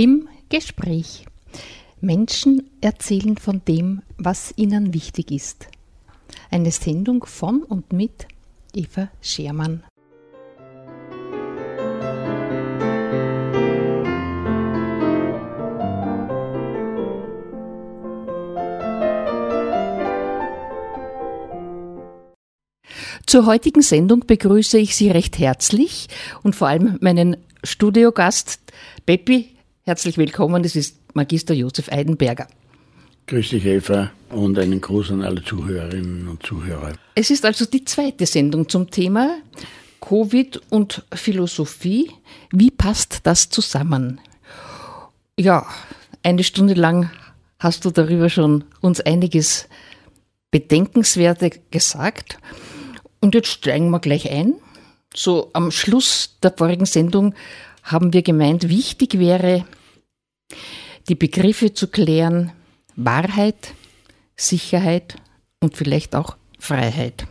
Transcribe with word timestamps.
Im 0.00 0.30
Gespräch. 0.48 1.26
Menschen 2.00 2.70
erzählen 2.80 3.36
von 3.36 3.60
dem, 3.68 4.00
was 4.16 4.54
ihnen 4.56 4.94
wichtig 4.94 5.30
ist. 5.30 5.66
Eine 6.50 6.70
Sendung 6.70 7.26
von 7.26 7.62
und 7.62 7.92
mit 7.92 8.26
Eva 8.72 9.10
Schermann. 9.20 9.84
Zur 23.26 23.44
heutigen 23.44 23.82
Sendung 23.82 24.20
begrüße 24.26 24.78
ich 24.78 24.96
Sie 24.96 25.10
recht 25.10 25.38
herzlich 25.38 26.08
und 26.42 26.56
vor 26.56 26.68
allem 26.68 26.96
meinen 27.02 27.36
Studiogast 27.62 28.60
Peppi. 29.04 29.59
Herzlich 29.90 30.18
willkommen, 30.18 30.62
das 30.62 30.76
ist 30.76 30.98
Magister 31.14 31.52
Josef 31.52 31.90
Eidenberger. 31.90 32.46
Grüß 33.26 33.48
dich, 33.48 33.66
Eva, 33.66 34.12
und 34.28 34.56
einen 34.56 34.80
Gruß 34.80 35.10
an 35.10 35.24
alle 35.24 35.42
Zuhörerinnen 35.42 36.28
und 36.28 36.46
Zuhörer. 36.46 36.92
Es 37.16 37.28
ist 37.30 37.44
also 37.44 37.64
die 37.64 37.84
zweite 37.84 38.24
Sendung 38.24 38.68
zum 38.68 38.88
Thema 38.92 39.38
Covid 40.00 40.60
und 40.70 41.04
Philosophie. 41.12 42.08
Wie 42.52 42.70
passt 42.70 43.22
das 43.24 43.48
zusammen? 43.48 44.20
Ja, 45.36 45.66
eine 46.22 46.44
Stunde 46.44 46.74
lang 46.74 47.10
hast 47.58 47.84
du 47.84 47.90
darüber 47.90 48.30
schon 48.30 48.62
uns 48.80 49.00
einiges 49.00 49.68
Bedenkenswerte 50.52 51.50
gesagt. 51.72 52.38
Und 53.20 53.34
jetzt 53.34 53.48
steigen 53.48 53.90
wir 53.90 53.98
gleich 53.98 54.30
ein. 54.30 54.54
So 55.12 55.50
am 55.52 55.72
Schluss 55.72 56.36
der 56.44 56.52
vorigen 56.56 56.86
Sendung 56.86 57.34
haben 57.82 58.12
wir 58.12 58.22
gemeint, 58.22 58.68
wichtig 58.68 59.18
wäre, 59.18 59.64
die 61.08 61.14
Begriffe 61.14 61.74
zu 61.74 61.88
klären, 61.88 62.52
Wahrheit, 62.96 63.74
Sicherheit 64.36 65.16
und 65.60 65.76
vielleicht 65.76 66.14
auch 66.14 66.36
Freiheit. 66.58 67.26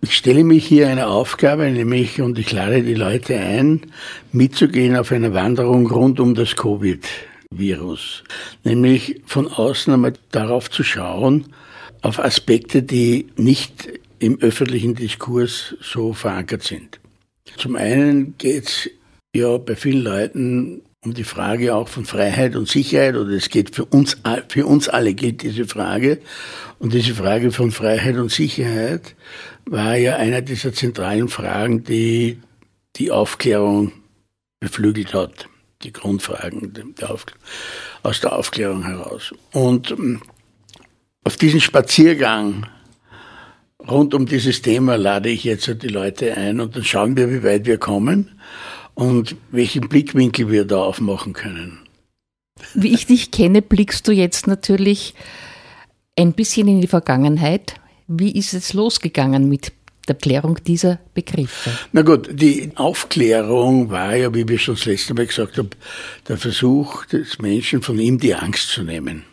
Ich 0.00 0.16
stelle 0.16 0.42
mich 0.42 0.66
hier 0.66 0.88
einer 0.88 1.08
Aufgabe, 1.08 1.70
nämlich, 1.70 2.20
und 2.20 2.38
ich 2.38 2.50
lade 2.50 2.82
die 2.82 2.94
Leute 2.94 3.38
ein, 3.38 3.92
mitzugehen 4.32 4.96
auf 4.96 5.12
eine 5.12 5.32
Wanderung 5.32 5.86
rund 5.86 6.18
um 6.18 6.34
das 6.34 6.56
Covid-Virus. 6.56 8.24
Nämlich 8.64 9.20
von 9.26 9.46
außen 9.46 9.92
einmal 9.92 10.14
darauf 10.32 10.70
zu 10.70 10.82
schauen, 10.82 11.46
auf 12.00 12.18
Aspekte, 12.18 12.82
die 12.82 13.28
nicht 13.36 13.88
im 14.18 14.40
öffentlichen 14.40 14.94
Diskurs 14.94 15.76
so 15.80 16.12
verankert 16.12 16.64
sind. 16.64 16.98
Zum 17.56 17.76
einen 17.76 18.36
geht 18.38 18.68
es 18.68 18.90
ja 19.34 19.56
bei 19.58 19.76
vielen 19.76 20.02
Leuten 20.02 20.82
um 21.04 21.14
die 21.14 21.24
Frage 21.24 21.74
auch 21.74 21.88
von 21.88 22.04
Freiheit 22.04 22.54
und 22.54 22.68
Sicherheit, 22.68 23.16
oder 23.16 23.32
es 23.32 23.48
geht 23.48 23.74
für 23.74 23.84
uns, 23.84 24.16
für 24.48 24.66
uns 24.66 24.88
alle 24.88 25.14
gilt 25.14 25.42
diese 25.42 25.66
Frage. 25.66 26.20
Und 26.78 26.94
diese 26.94 27.14
Frage 27.14 27.50
von 27.50 27.72
Freiheit 27.72 28.16
und 28.16 28.30
Sicherheit 28.30 29.16
war 29.66 29.96
ja 29.96 30.16
einer 30.16 30.42
dieser 30.42 30.72
zentralen 30.72 31.28
Fragen, 31.28 31.82
die 31.82 32.40
die 32.96 33.10
Aufklärung 33.10 33.92
beflügelt 34.60 35.12
hat. 35.12 35.48
Die 35.82 35.92
Grundfragen 35.92 36.72
der 36.72 37.16
aus 38.04 38.20
der 38.20 38.32
Aufklärung 38.32 38.84
heraus. 38.84 39.34
Und 39.52 39.90
ähm, 39.90 40.22
auf 41.24 41.36
diesen 41.36 41.60
Spaziergang 41.60 42.66
rund 43.80 44.14
um 44.14 44.26
dieses 44.26 44.62
Thema 44.62 44.96
lade 44.96 45.28
ich 45.30 45.42
jetzt 45.42 45.82
die 45.82 45.88
Leute 45.88 46.36
ein 46.36 46.60
und 46.60 46.76
dann 46.76 46.84
schauen 46.84 47.16
wir, 47.16 47.32
wie 47.32 47.42
weit 47.42 47.66
wir 47.66 47.78
kommen 47.78 48.30
und 48.94 49.36
welchen 49.50 49.88
Blickwinkel 49.88 50.50
wir 50.50 50.64
da 50.64 50.82
aufmachen 50.82 51.32
können. 51.32 51.78
Wie 52.74 52.94
ich 52.94 53.06
dich 53.06 53.30
kenne, 53.30 53.62
blickst 53.62 54.06
du 54.06 54.12
jetzt 54.12 54.46
natürlich 54.46 55.14
ein 56.16 56.32
bisschen 56.32 56.68
in 56.68 56.80
die 56.80 56.86
Vergangenheit. 56.86 57.74
Wie 58.06 58.32
ist 58.32 58.54
es 58.54 58.72
losgegangen 58.72 59.48
mit 59.48 59.72
der 60.08 60.16
Klärung 60.16 60.58
dieser 60.64 60.98
Begriffe? 61.14 61.70
Na 61.92 62.02
gut, 62.02 62.28
die 62.32 62.72
Aufklärung 62.74 63.90
war 63.90 64.14
ja, 64.16 64.34
wie 64.34 64.46
wir 64.46 64.58
schon 64.58 64.74
das 64.74 64.84
letzte 64.84 65.14
Mal 65.14 65.26
gesagt 65.26 65.58
haben, 65.58 65.70
der 66.28 66.36
Versuch 66.36 67.06
des 67.06 67.38
Menschen, 67.38 67.82
von 67.82 67.98
ihm 67.98 68.18
die 68.18 68.34
Angst 68.34 68.68
zu 68.68 68.82
nehmen. 68.82 69.24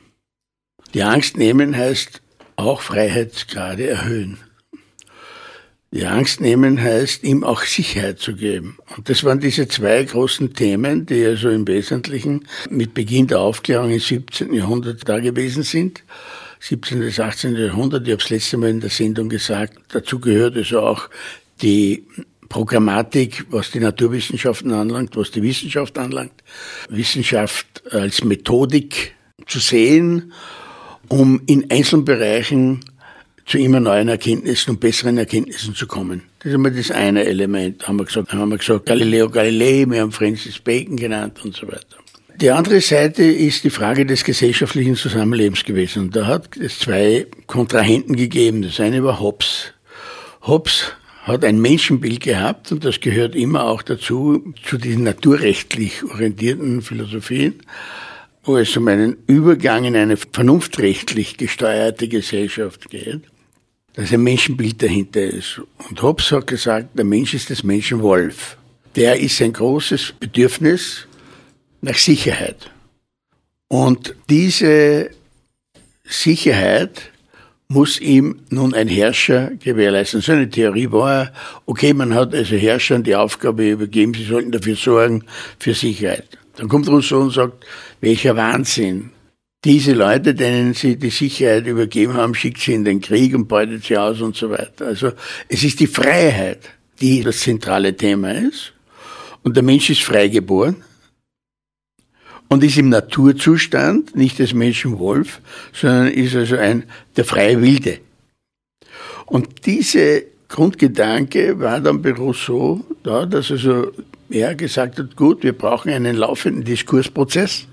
Die 0.94 1.04
Angst 1.04 1.38
nehmen 1.38 1.76
heißt 1.76 2.22
auch 2.56 2.82
Freiheitsgrade 2.82 3.88
erhöhen. 3.88 4.38
Die 5.92 6.06
Angst 6.06 6.40
nehmen 6.40 6.80
heißt, 6.80 7.24
ihm 7.24 7.44
auch 7.44 7.64
Sicherheit 7.64 8.20
zu 8.20 8.36
geben. 8.36 8.78
Und 8.96 9.10
das 9.10 9.24
waren 9.24 9.40
diese 9.40 9.68
zwei 9.68 10.04
großen 10.04 10.54
Themen, 10.54 11.08
die 11.08 11.26
also 11.26 11.50
im 11.50 11.68
Wesentlichen 11.68 12.48
mit 12.70 12.94
Beginn 12.94 13.26
der 13.26 13.40
Aufklärung 13.40 13.90
im 13.90 14.00
17. 14.00 14.54
Jahrhundert 14.54 15.10
da 15.10 15.20
gewesen 15.20 15.64
sind. 15.64 16.04
17. 16.60 17.00
bis 17.00 17.20
18. 17.20 17.56
Jahrhundert, 17.56 18.06
ich 18.06 18.12
habe 18.12 18.22
es 18.22 18.30
letzte 18.30 18.58
Mal 18.58 18.70
in 18.70 18.82
der 18.82 18.92
Sendung 18.92 19.30
gesagt, 19.30 19.80
dazu 19.90 20.20
gehört 20.20 20.58
also 20.58 20.82
auch 20.82 21.10
die 21.62 22.06
Programmatik, 22.50 23.46
was 23.50 23.72
die 23.72 23.80
Naturwissenschaften 23.80 24.72
anlangt, 24.74 25.16
was 25.16 25.32
die 25.32 25.42
Wissenschaft 25.42 25.98
anlangt. 25.98 26.44
Wissenschaft 26.90 27.84
als 27.92 28.24
Methodik 28.24 29.16
zu 29.48 29.60
sehen, 29.60 30.34
um 31.08 31.42
in 31.48 31.72
einzelnen 31.72 32.06
Bereichen 32.06 32.82
zu 33.50 33.58
immer 33.58 33.80
neuen 33.80 34.08
Erkenntnissen 34.08 34.72
und 34.72 34.80
besseren 34.80 35.18
Erkenntnissen 35.18 35.74
zu 35.74 35.88
kommen. 35.88 36.22
Das 36.38 36.50
ist 36.50 36.54
immer 36.54 36.70
das 36.70 36.92
eine 36.92 37.26
Element. 37.26 37.88
Haben 37.88 37.98
wir 37.98 38.06
gesagt, 38.06 38.32
haben 38.32 38.50
wir 38.50 38.60
gesagt 38.60 38.86
Galileo 38.86 39.28
Galilei, 39.28 39.86
wir 39.90 40.02
haben 40.02 40.12
Francis 40.12 40.60
Bacon 40.60 40.96
genannt 40.96 41.44
und 41.44 41.56
so 41.56 41.68
weiter. 41.68 41.98
Die 42.36 42.52
andere 42.52 42.80
Seite 42.80 43.24
ist 43.24 43.64
die 43.64 43.72
Frage 43.72 44.06
des 44.06 44.24
gesellschaftlichen 44.24 44.96
Zusammenlebens 44.96 45.64
gewesen. 45.64 46.04
Und 46.04 46.16
da 46.16 46.28
hat 46.28 46.56
es 46.58 46.78
zwei 46.78 47.26
Kontrahenten 47.48 48.16
gegeben. 48.16 48.62
Das 48.62 48.80
eine 48.80 49.04
war 49.04 49.20
Hobbes. 49.20 49.74
Hobbes 50.44 50.94
hat 51.24 51.44
ein 51.44 51.60
Menschenbild 51.60 52.22
gehabt 52.22 52.72
und 52.72 52.86
das 52.86 53.00
gehört 53.00 53.36
immer 53.36 53.66
auch 53.66 53.82
dazu, 53.82 54.54
zu 54.64 54.78
diesen 54.78 55.04
naturrechtlich 55.04 56.04
orientierten 56.04 56.82
Philosophien 56.82 57.62
wo 58.46 58.58
es 58.58 58.76
um 58.78 58.88
einen 58.88 59.18
Übergang 59.28 59.84
in 59.84 59.96
eine 59.96 60.18
vernunftrechtlich 60.18 61.38
gesteuerte 61.38 62.08
Gesellschaft 62.08 62.90
geht 62.90 63.22
dass 63.94 64.12
ein 64.12 64.24
Menschenbild 64.24 64.82
dahinter 64.82 65.22
ist. 65.22 65.62
Und 65.90 66.02
Hobbes 66.02 66.32
hat 66.32 66.48
gesagt, 66.48 66.98
der 66.98 67.06
Mensch 67.06 67.34
ist 67.34 67.50
des 67.50 67.64
Menschen 67.64 68.02
Wolf. 68.02 68.58
Der 68.96 69.20
ist 69.20 69.42
ein 69.42 69.54
großes 69.54 70.14
Bedürfnis 70.20 71.08
nach 71.82 71.96
Sicherheit. 71.96 72.72
Und 73.68 74.16
diese 74.30 75.12
Sicherheit 76.04 77.12
muss 77.68 78.02
ihm 78.02 78.40
nun 78.50 78.74
ein 78.74 78.88
Herrscher 78.88 79.52
gewährleisten. 79.60 80.22
So 80.22 80.32
eine 80.32 80.50
Theorie 80.50 80.92
war, 80.92 81.32
okay, 81.68 81.94
man 81.94 82.16
hat 82.16 82.34
also 82.34 82.56
Herrschern 82.56 83.04
die 83.04 83.16
Aufgabe 83.16 83.70
übergeben, 83.70 84.16
sie 84.16 84.24
sollten 84.24 84.52
dafür 84.52 84.76
sorgen, 84.76 85.24
für 85.60 85.76
Sicherheit. 85.76 86.26
Dann 86.56 86.68
kommt 86.68 86.90
Rousseau 86.90 87.22
und 87.22 87.32
sagt, 87.32 87.66
welcher 88.02 88.36
Wahnsinn 88.36 89.12
diese 89.66 89.94
Leute, 89.94 90.34
denen 90.34 90.74
sie 90.74 90.96
die 90.96 91.10
Sicherheit 91.10 91.68
übergeben 91.68 92.14
haben, 92.14 92.34
schickt 92.34 92.62
sie 92.62 92.74
in 92.74 92.86
den 92.86 93.02
Krieg 93.02 93.36
und 93.36 93.48
beutet 93.48 93.84
sie 93.84 93.98
aus 93.98 94.22
und 94.22 94.36
so 94.36 94.50
weiter. 94.50 94.88
Also 94.88 95.12
es 95.50 95.64
ist 95.64 95.80
die 95.80 95.88
Freiheit, 95.88 96.70
die 97.02 97.22
das 97.24 97.40
zentrale 97.40 97.96
Thema 97.96 98.32
ist. 98.32 98.74
Und 99.44 99.56
der 99.56 99.64
Mensch 99.64 99.90
ist 99.90 100.04
frei 100.04 100.28
geboren 100.28 100.84
und 102.48 102.64
ist 102.64 102.78
im 102.78 102.90
Naturzustand, 102.90 104.16
nicht 104.16 104.40
des 104.40 104.54
Menschen 104.54 104.98
Wolf, 105.00 105.42
sondern 105.74 106.08
ist 106.08 106.36
also 106.36 106.58
ein, 106.58 106.84
der 107.16 107.26
freie 107.26 107.62
Wilde. 107.62 108.00
Und 109.26 109.66
diese 109.66 110.24
Grundgedanke 110.48 111.60
war 111.60 111.80
dann 111.80 112.02
bei 112.02 112.12
Rousseau 112.12 112.84
da, 113.04 113.26
dass 113.26 113.52
also 113.52 113.92
er 114.30 114.56
gesagt 114.56 114.98
hat, 115.00 115.16
gut, 115.16 115.44
wir 115.44 115.54
brauchen 115.54 115.92
einen 115.92 116.16
laufenden 116.16 116.64
Diskursprozess 116.64 117.68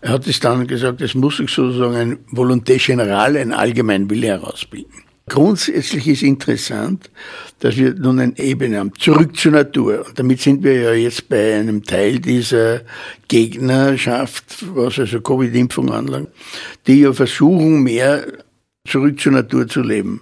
er 0.00 0.10
hat 0.10 0.26
es 0.26 0.40
dann 0.40 0.66
gesagt, 0.66 1.00
es 1.00 1.14
muss 1.14 1.38
sich 1.38 1.50
sozusagen 1.50 1.96
ein 1.96 2.18
Volonté 2.30 2.84
General, 2.84 3.36
ein 3.36 3.52
Allgemeinwille 3.52 4.28
herausbilden. 4.28 5.06
Grundsätzlich 5.28 6.06
ist 6.06 6.22
interessant, 6.22 7.10
dass 7.58 7.76
wir 7.76 7.94
nun 7.94 8.20
eine 8.20 8.38
Ebene 8.38 8.78
haben, 8.78 8.92
zurück 8.96 9.36
zur 9.36 9.52
Natur. 9.52 10.06
Und 10.06 10.16
damit 10.16 10.40
sind 10.40 10.62
wir 10.62 10.80
ja 10.80 10.92
jetzt 10.92 11.28
bei 11.28 11.58
einem 11.58 11.82
Teil 11.82 12.20
dieser 12.20 12.82
Gegnerschaft, 13.26 14.64
was 14.76 15.00
also 15.00 15.20
Covid-Impfung 15.20 15.90
anlangt, 15.90 16.28
die 16.86 17.00
ja 17.00 17.12
versuchen, 17.12 17.82
mehr 17.82 18.24
zurück 18.86 19.18
zur 19.18 19.32
Natur 19.32 19.66
zu 19.66 19.82
leben. 19.82 20.20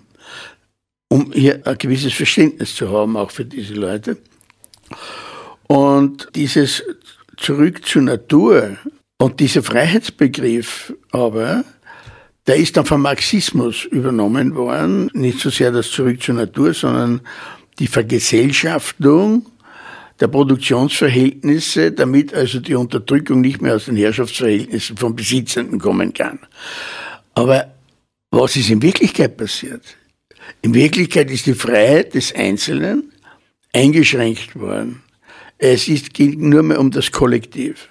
Um 1.09 1.33
hier 1.33 1.67
ein 1.67 1.77
gewisses 1.77 2.15
Verständnis 2.15 2.75
zu 2.75 2.91
haben, 2.91 3.19
auch 3.19 3.31
für 3.31 3.45
diese 3.45 3.75
Leute. 3.75 4.17
Und 5.67 6.29
dieses 6.35 6.83
Zurück 7.37 7.85
zur 7.85 8.03
Natur 8.03 8.79
und 9.19 9.41
dieser 9.41 9.63
Freiheitsbegriff 9.63 10.93
aber, 11.11 11.65
der 12.47 12.57
ist 12.57 12.77
dann 12.77 12.85
vom 12.85 13.03
Marxismus 13.03 13.85
übernommen 13.85 14.55
worden. 14.55 15.11
Nicht 15.15 15.41
so 15.41 15.51
sehr 15.51 15.71
das 15.71 15.91
Zurück 15.91 16.23
zur 16.23 16.35
Natur, 16.35 16.75
sondern 16.75 17.21
die 17.79 17.87
Vergesellschaftung 17.87 19.47
der 20.21 20.29
Produktionsverhältnisse, 20.29 21.93
damit 21.93 22.35
also 22.35 22.61
die 22.61 22.75
Unterdrückung 22.75 23.41
nicht 23.41 23.63
mehr 23.63 23.75
aus 23.77 23.87
den 23.87 23.97
Herrschaftsverhältnissen 23.97 24.97
von 24.97 25.17
Besitzenden 25.17 25.79
kommen 25.79 26.13
kann. 26.13 26.39
Aber 27.35 27.75
was 28.31 28.57
ist 28.57 28.71
in 28.71 28.83
Wirklichkeit 28.83 29.37
passiert? 29.37 29.83
In 30.63 30.75
Wirklichkeit 30.75 31.31
ist 31.31 31.47
die 31.47 31.55
Freiheit 31.55 32.15
des 32.15 32.35
Einzelnen 32.35 33.13
eingeschränkt 33.73 34.55
worden. 34.59 35.03
Es 35.59 35.89
ist, 35.89 36.13
ging 36.15 36.49
nur 36.49 36.63
mehr 36.63 36.79
um 36.79 36.91
das 36.91 37.11
Kollektiv. 37.11 37.89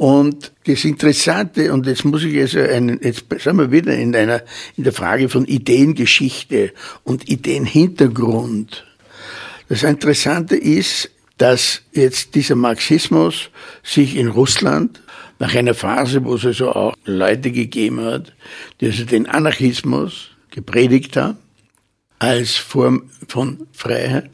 Und 0.00 0.52
das 0.64 0.86
Interessante, 0.86 1.74
und 1.74 1.86
jetzt 1.86 2.06
muss 2.06 2.24
ich 2.24 2.40
also 2.40 2.58
einen, 2.58 2.98
jetzt 3.02 3.26
sind 3.36 3.56
wir 3.56 3.70
wieder 3.70 3.94
in 3.94 4.16
einer, 4.16 4.42
in 4.78 4.84
der 4.84 4.94
Frage 4.94 5.28
von 5.28 5.44
Ideengeschichte 5.44 6.72
und 7.04 7.28
Ideenhintergrund. 7.28 8.86
Das 9.68 9.82
Interessante 9.82 10.56
ist, 10.56 11.10
dass 11.36 11.82
jetzt 11.92 12.34
dieser 12.34 12.54
Marxismus 12.54 13.50
sich 13.82 14.16
in 14.16 14.28
Russland 14.28 15.02
nach 15.38 15.54
einer 15.54 15.74
Phase, 15.74 16.24
wo 16.24 16.36
es 16.36 16.46
also 16.46 16.72
auch 16.72 16.94
Leute 17.04 17.52
gegeben 17.52 18.00
hat, 18.00 18.32
die 18.80 18.86
also 18.86 19.04
den 19.04 19.26
Anarchismus 19.26 20.30
gepredigt 20.50 21.18
haben, 21.18 21.36
als 22.18 22.56
Form 22.56 23.10
von 23.28 23.66
Freiheit, 23.72 24.30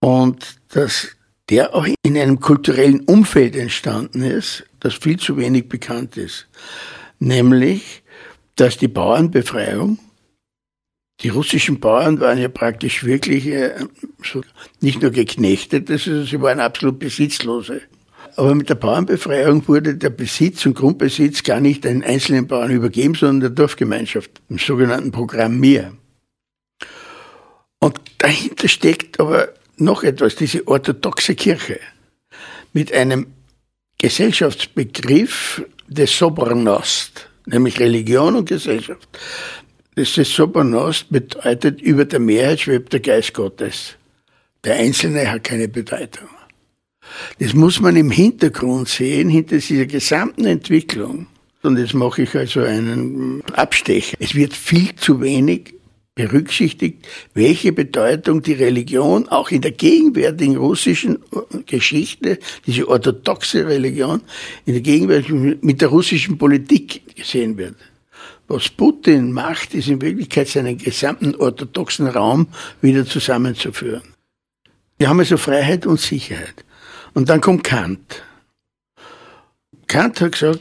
und 0.00 0.56
dass 0.70 1.08
der 1.50 1.74
auch 1.74 1.86
in 2.02 2.16
einem 2.16 2.40
kulturellen 2.40 3.00
Umfeld 3.00 3.56
entstanden 3.56 4.22
ist, 4.22 4.64
das 4.78 4.94
viel 4.94 5.18
zu 5.18 5.36
wenig 5.36 5.68
bekannt 5.68 6.16
ist. 6.16 6.46
Nämlich, 7.18 8.02
dass 8.56 8.78
die 8.78 8.88
Bauernbefreiung, 8.88 9.98
die 11.20 11.28
russischen 11.28 11.80
Bauern 11.80 12.20
waren 12.20 12.38
ja 12.38 12.48
praktisch 12.48 13.04
wirklich 13.04 13.46
äh, 13.48 13.74
nicht 14.80 15.02
nur 15.02 15.10
geknechtet, 15.10 15.88
sie 15.88 16.40
waren 16.40 16.60
absolut 16.60 16.98
besitzlose. 16.98 17.82
Aber 18.36 18.54
mit 18.54 18.70
der 18.70 18.76
Bauernbefreiung 18.76 19.66
wurde 19.66 19.96
der 19.96 20.10
Besitz 20.10 20.64
und 20.64 20.74
Grundbesitz 20.74 21.42
gar 21.42 21.60
nicht 21.60 21.84
den 21.84 22.04
einzelnen 22.04 22.46
Bauern 22.46 22.70
übergeben, 22.70 23.14
sondern 23.14 23.40
der 23.40 23.50
Dorfgemeinschaft, 23.50 24.40
im 24.48 24.58
sogenannten 24.58 25.10
Programm 25.10 25.58
Mir. 25.58 25.92
Und 27.80 28.00
dahinter 28.18 28.68
steckt 28.68 29.18
aber 29.18 29.48
noch 29.80 30.02
etwas, 30.02 30.36
diese 30.36 30.66
orthodoxe 30.66 31.34
Kirche 31.34 31.80
mit 32.72 32.92
einem 32.92 33.26
Gesellschaftsbegriff 33.98 35.62
des 35.88 36.16
Sobernost, 36.16 37.28
nämlich 37.46 37.78
Religion 37.78 38.36
und 38.36 38.48
Gesellschaft. 38.48 39.08
Das 39.96 40.14
Sobernost 40.14 41.10
bedeutet, 41.10 41.80
über 41.82 42.04
der 42.04 42.20
Mehrheit 42.20 42.60
schwebt 42.60 42.92
der 42.92 43.00
Geist 43.00 43.34
Gottes. 43.34 43.96
Der 44.64 44.76
Einzelne 44.76 45.30
hat 45.30 45.44
keine 45.44 45.68
Bedeutung. 45.68 46.28
Das 47.38 47.54
muss 47.54 47.80
man 47.80 47.96
im 47.96 48.10
Hintergrund 48.10 48.88
sehen, 48.88 49.28
hinter 49.28 49.58
dieser 49.58 49.86
gesamten 49.86 50.46
Entwicklung. 50.46 51.26
Und 51.62 51.78
jetzt 51.78 51.94
mache 51.94 52.22
ich 52.22 52.34
also 52.34 52.60
einen 52.60 53.42
Abstecher. 53.52 54.16
Es 54.20 54.34
wird 54.34 54.54
viel 54.54 54.94
zu 54.94 55.20
wenig 55.20 55.74
berücksichtigt, 56.20 57.06
welche 57.34 57.72
Bedeutung 57.72 58.42
die 58.42 58.52
Religion 58.52 59.28
auch 59.28 59.50
in 59.50 59.62
der 59.62 59.72
gegenwärtigen 59.72 60.56
russischen 60.56 61.18
Geschichte, 61.66 62.38
diese 62.66 62.88
orthodoxe 62.88 63.66
Religion, 63.66 64.20
in 64.66 64.74
der 64.74 64.82
gegenwärtigen 64.82 65.58
mit 65.62 65.80
der 65.80 65.88
russischen 65.88 66.36
Politik 66.36 67.16
gesehen 67.16 67.56
wird. 67.56 67.76
Was 68.48 68.68
Putin 68.68 69.32
macht, 69.32 69.74
ist 69.74 69.88
in 69.88 70.02
Wirklichkeit 70.02 70.48
seinen 70.48 70.76
gesamten 70.76 71.34
orthodoxen 71.36 72.08
Raum 72.08 72.48
wieder 72.82 73.06
zusammenzuführen. 73.06 74.02
Wir 74.98 75.08
haben 75.08 75.20
also 75.20 75.36
Freiheit 75.36 75.86
und 75.86 76.00
Sicherheit. 76.00 76.64
Und 77.14 77.28
dann 77.28 77.40
kommt 77.40 77.64
Kant. 77.64 78.22
Kant 79.86 80.20
hat 80.20 80.32
gesagt, 80.32 80.60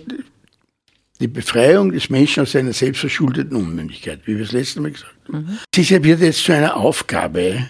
die 1.19 1.27
Befreiung 1.27 1.91
des 1.91 2.09
Menschen 2.09 2.43
aus 2.43 2.53
seiner 2.53 2.73
selbstverschuldeten 2.73 3.55
Unmündigkeit, 3.55 4.21
wie 4.25 4.37
wir 4.37 4.45
es 4.45 4.51
letztes 4.51 4.81
Mal 4.81 4.91
gesagt 4.91 5.15
haben. 5.27 5.43
Mhm. 5.43 5.59
Sicher 5.73 6.03
wird 6.03 6.21
jetzt 6.21 6.43
zu 6.43 6.53
einer 6.53 6.77
Aufgabe 6.77 7.69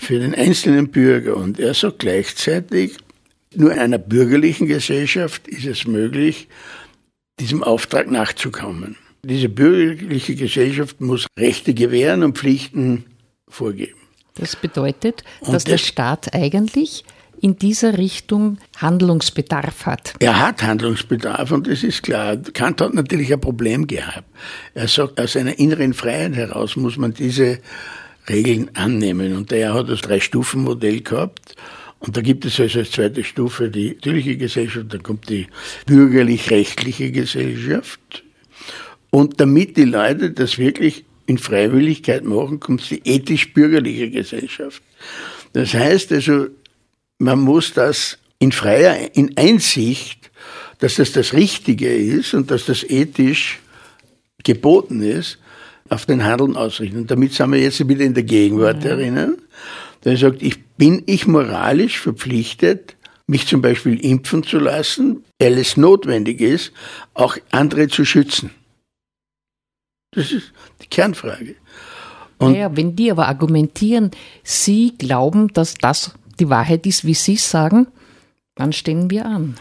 für 0.00 0.18
den 0.18 0.34
einzelnen 0.34 0.90
Bürger 0.90 1.36
und 1.36 1.58
er 1.58 1.74
sagt 1.74 2.00
gleichzeitig, 2.00 2.96
nur 3.54 3.72
in 3.72 3.78
einer 3.78 3.98
bürgerlichen 3.98 4.66
Gesellschaft 4.66 5.46
ist 5.48 5.64
es 5.64 5.86
möglich, 5.86 6.48
diesem 7.40 7.62
Auftrag 7.62 8.10
nachzukommen. 8.10 8.96
Diese 9.22 9.48
bürgerliche 9.48 10.34
Gesellschaft 10.34 11.00
muss 11.00 11.26
Rechte 11.38 11.72
gewähren 11.72 12.22
und 12.22 12.36
Pflichten 12.36 13.04
vorgeben. 13.48 13.98
Das 14.34 14.56
bedeutet, 14.56 15.22
dass 15.40 15.50
das 15.50 15.64
der 15.64 15.78
Staat 15.78 16.34
eigentlich 16.34 17.04
in 17.44 17.58
dieser 17.58 17.98
Richtung 17.98 18.56
Handlungsbedarf 18.78 19.84
hat. 19.84 20.14
Er 20.18 20.38
hat 20.40 20.62
Handlungsbedarf 20.62 21.50
und 21.52 21.66
das 21.66 21.82
ist 21.82 22.02
klar. 22.02 22.38
Kant 22.38 22.80
hat 22.80 22.94
natürlich 22.94 23.34
ein 23.34 23.40
Problem 23.40 23.86
gehabt. 23.86 24.24
Er 24.72 24.88
sagt, 24.88 25.20
aus 25.20 25.36
einer 25.36 25.58
inneren 25.58 25.92
Freiheit 25.92 26.36
heraus 26.36 26.74
muss 26.76 26.96
man 26.96 27.12
diese 27.12 27.58
Regeln 28.30 28.70
annehmen. 28.72 29.36
Und 29.36 29.52
er 29.52 29.74
hat 29.74 29.90
das 29.90 30.00
Drei-Stufen-Modell 30.00 31.02
gehabt. 31.02 31.54
Und 31.98 32.16
da 32.16 32.22
gibt 32.22 32.46
es 32.46 32.58
also 32.58 32.78
als 32.78 32.92
zweite 32.92 33.22
Stufe 33.22 33.68
die 33.68 33.90
natürliche 33.90 34.38
Gesellschaft, 34.38 34.86
dann 34.94 35.02
kommt 35.02 35.28
die 35.28 35.46
bürgerlich-rechtliche 35.84 37.12
Gesellschaft. 37.12 38.24
Und 39.10 39.38
damit 39.38 39.76
die 39.76 39.84
Leute 39.84 40.30
das 40.30 40.56
wirklich 40.56 41.04
in 41.26 41.36
Freiwilligkeit 41.36 42.24
machen, 42.24 42.58
kommt 42.58 42.88
die 42.88 43.02
ethisch-bürgerliche 43.04 44.08
Gesellschaft. 44.08 44.82
Das 45.52 45.74
heißt 45.74 46.10
also, 46.10 46.46
man 47.18 47.40
muss 47.40 47.72
das 47.72 48.18
in 48.38 48.52
freier 48.52 49.14
in 49.14 49.36
Einsicht, 49.36 50.30
dass 50.78 50.96
das 50.96 51.12
das 51.12 51.32
Richtige 51.32 51.94
ist 51.94 52.34
und 52.34 52.50
dass 52.50 52.66
das 52.66 52.82
ethisch 52.84 53.60
geboten 54.42 55.02
ist, 55.02 55.38
auf 55.88 56.06
den 56.06 56.24
Handeln 56.24 56.56
ausrichten. 56.56 56.98
Und 56.98 57.10
damit 57.10 57.32
sind 57.32 57.52
wir 57.52 57.60
jetzt 57.60 57.86
wieder 57.88 58.04
in 58.04 58.14
der 58.14 58.24
Gegenwart 58.24 58.84
ja. 58.84 58.90
erinnern. 58.90 59.36
Der 60.04 60.16
sagt, 60.16 60.42
ich 60.42 60.62
bin 60.76 61.02
ich 61.06 61.26
moralisch 61.26 61.98
verpflichtet, 61.98 62.96
mich 63.26 63.46
zum 63.46 63.62
Beispiel 63.62 63.98
impfen 64.04 64.42
zu 64.42 64.58
lassen, 64.58 65.24
weil 65.38 65.58
es 65.58 65.76
notwendig 65.76 66.40
ist, 66.40 66.72
auch 67.14 67.36
andere 67.50 67.88
zu 67.88 68.04
schützen. 68.04 68.50
Das 70.10 70.30
ist 70.30 70.52
die 70.82 70.86
Kernfrage. 70.86 71.56
Und 72.38 72.52
naja, 72.52 72.76
wenn 72.76 72.94
die 72.94 73.10
aber 73.10 73.28
argumentieren, 73.28 74.10
sie 74.42 74.94
glauben, 74.98 75.48
dass 75.52 75.74
das 75.74 76.14
die 76.40 76.48
Wahrheit 76.48 76.86
ist, 76.86 77.04
wie 77.04 77.14
Sie 77.14 77.36
sagen, 77.36 77.86
dann 78.54 78.72
stehen 78.72 79.10
wir 79.10 79.26
an. 79.26 79.56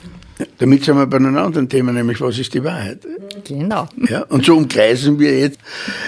Damit 0.58 0.84
sind 0.84 0.98
wir 0.98 1.08
bei 1.08 1.18
einem 1.18 1.38
anderen 1.38 1.70
Thema, 1.70 1.92
nämlich 1.92 2.20
was 2.22 2.38
ist 2.40 2.54
die 2.54 2.64
Wahrheit? 2.64 3.06
Genau. 3.44 3.88
Ja, 4.10 4.24
und 4.24 4.46
so 4.46 4.56
umkreisen 4.58 5.20
wir 5.20 5.40
jetzt. 5.40 5.60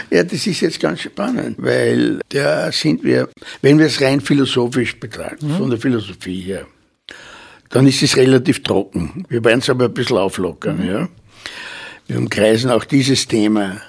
Ja, 0.09 0.23
das 0.23 0.45
ist 0.45 0.61
jetzt 0.61 0.79
ganz 0.79 1.01
spannend, 1.01 1.55
weil 1.59 2.19
da 2.29 2.71
sind 2.71 3.03
wir, 3.03 3.29
wenn 3.61 3.77
wir 3.77 3.85
es 3.85 4.01
rein 4.01 4.21
philosophisch 4.21 4.99
betrachten, 4.99 5.47
mhm. 5.47 5.57
von 5.57 5.69
der 5.69 5.79
Philosophie 5.79 6.41
her, 6.41 6.65
dann 7.69 7.87
ist 7.87 8.01
es 8.01 8.17
relativ 8.17 8.63
trocken. 8.63 9.25
Wir 9.29 9.43
werden 9.43 9.59
es 9.59 9.69
aber 9.69 9.85
ein 9.85 9.93
bisschen 9.93 10.17
auflockern, 10.17 10.77
mhm. 10.77 10.89
ja. 10.89 11.09
Wir 12.07 12.17
umkreisen 12.17 12.69
auch 12.69 12.85
dieses 12.85 13.27
Thema. 13.27 13.81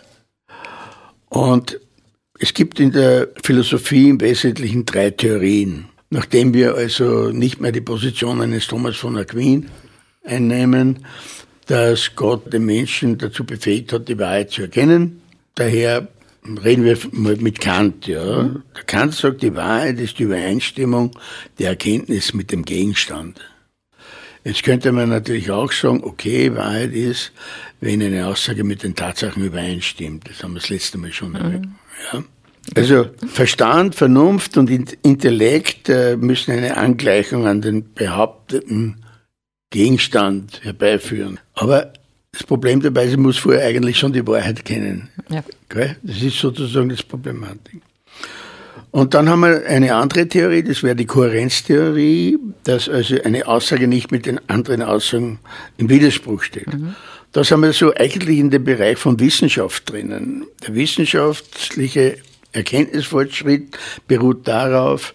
Und 1.28 1.80
es 2.38 2.54
gibt 2.54 2.80
in 2.80 2.92
der 2.92 3.28
Philosophie 3.42 4.10
im 4.10 4.20
Wesentlichen 4.20 4.86
drei 4.86 5.10
Theorien. 5.10 5.86
Nachdem 6.10 6.54
wir 6.54 6.74
also 6.74 7.30
nicht 7.30 7.60
mehr 7.60 7.72
die 7.72 7.80
Position 7.80 8.40
eines 8.40 8.66
Thomas 8.66 8.96
von 8.96 9.16
Aquin 9.16 9.68
einnehmen, 10.24 11.04
dass 11.66 12.14
Gott 12.14 12.52
den 12.52 12.64
Menschen 12.64 13.18
dazu 13.18 13.44
befähigt 13.44 13.92
hat, 13.92 14.08
die 14.08 14.18
Wahrheit 14.18 14.50
zu 14.50 14.62
erkennen. 14.62 15.20
Daher 15.56 16.08
reden 16.64 16.84
wir 16.84 16.96
mal 17.10 17.36
mit 17.36 17.60
Kant. 17.60 18.06
Ja. 18.06 18.44
Mhm. 18.44 18.62
Kant 18.86 19.14
sagt, 19.14 19.42
die 19.42 19.54
Wahrheit 19.54 19.98
ist 19.98 20.18
die 20.18 20.24
Übereinstimmung 20.24 21.10
der 21.58 21.70
Erkenntnis 21.70 22.34
mit 22.34 22.52
dem 22.52 22.64
Gegenstand. 22.64 23.40
Jetzt 24.44 24.62
könnte 24.62 24.92
man 24.92 25.08
natürlich 25.08 25.50
auch 25.50 25.72
sagen, 25.72 26.04
okay, 26.04 26.54
Wahrheit 26.54 26.92
ist, 26.92 27.32
wenn 27.80 28.00
eine 28.00 28.28
Aussage 28.28 28.62
mit 28.62 28.84
den 28.84 28.94
Tatsachen 28.94 29.44
übereinstimmt. 29.44 30.28
Das 30.28 30.44
haben 30.44 30.54
wir 30.54 30.60
das 30.60 30.68
letzte 30.68 30.98
Mal 30.98 31.12
schon 31.12 31.32
mhm. 31.32 31.74
Ja. 32.12 32.22
Also 32.74 33.06
Verstand, 33.28 33.94
Vernunft 33.94 34.56
und 34.56 34.70
Intellekt 35.02 35.88
äh, 35.88 36.16
müssen 36.16 36.52
eine 36.52 36.76
Angleichung 36.76 37.46
an 37.46 37.62
den 37.62 37.92
behaupteten 37.94 38.96
Gegenstand 39.70 40.64
herbeiführen. 40.64 41.38
Aber 41.54 41.92
das 42.32 42.42
Problem 42.42 42.80
dabei 42.80 43.04
ist, 43.04 43.12
ich 43.12 43.18
muss 43.18 43.38
vorher 43.38 43.66
eigentlich 43.66 43.98
schon 43.98 44.12
die 44.12 44.26
Wahrheit 44.26 44.64
kennen. 44.64 45.08
Ja. 45.28 45.42
Das 46.02 46.22
ist 46.22 46.38
sozusagen 46.38 46.88
das 46.88 47.02
Problematik. 47.02 47.80
Und 48.90 49.14
dann 49.14 49.28
haben 49.28 49.40
wir 49.40 49.66
eine 49.66 49.94
andere 49.94 50.28
Theorie, 50.28 50.62
das 50.62 50.82
wäre 50.82 50.96
die 50.96 51.06
Kohärenztheorie, 51.06 52.38
dass 52.64 52.88
also 52.88 53.20
eine 53.22 53.46
Aussage 53.46 53.88
nicht 53.88 54.10
mit 54.10 54.26
den 54.26 54.40
anderen 54.48 54.82
Aussagen 54.82 55.38
im 55.76 55.88
Widerspruch 55.90 56.42
steht. 56.42 56.72
Mhm. 56.72 56.94
Das 57.32 57.50
haben 57.50 57.62
wir 57.62 57.72
so 57.74 57.92
eigentlich 57.94 58.38
in 58.38 58.50
dem 58.50 58.64
Bereich 58.64 58.96
von 58.96 59.20
Wissenschaft 59.20 59.90
drinnen. 59.90 60.46
Der 60.66 60.74
wissenschaftliche 60.74 62.16
Erkenntnisfortschritt 62.56 63.78
beruht 64.08 64.48
darauf, 64.48 65.14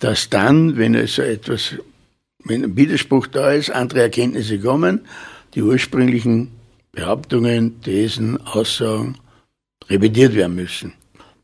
dass 0.00 0.28
dann, 0.28 0.76
wenn 0.76 0.94
es 0.94 1.14
so 1.14 1.22
etwas, 1.22 1.74
wenn 2.44 2.64
ein 2.64 2.76
Widerspruch 2.76 3.26
da 3.26 3.52
ist, 3.52 3.70
andere 3.70 4.02
Erkenntnisse 4.02 4.58
kommen, 4.58 5.06
die 5.54 5.62
ursprünglichen 5.62 6.50
Behauptungen, 6.92 7.80
Thesen, 7.82 8.40
Aussagen 8.46 9.16
revidiert 9.88 10.34
werden 10.34 10.54
müssen. 10.54 10.92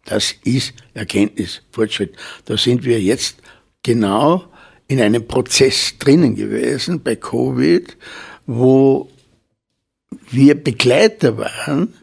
Das 0.05 0.35
ist 0.45 0.75
Erkenntnis, 0.95 1.63
Fortschritt. 1.71 2.15
Da 2.45 2.57
sind 2.57 2.85
wir 2.85 3.01
jetzt 3.01 3.39
genau 3.83 4.45
in 4.87 5.01
einem 5.01 5.27
Prozess 5.27 5.95
drinnen 5.99 6.35
gewesen 6.35 7.03
bei 7.03 7.17
Covid, 7.17 7.97
wo 8.47 9.11
wir 10.31 10.55
Begleiter 10.55 11.37
waren 11.39 11.95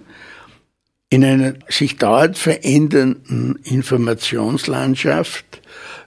in 1.15 1.23
einer 1.23 1.53
sich 1.69 1.95
dauernd 1.95 2.37
verändernden 2.37 3.57
Informationslandschaft. 3.63 5.45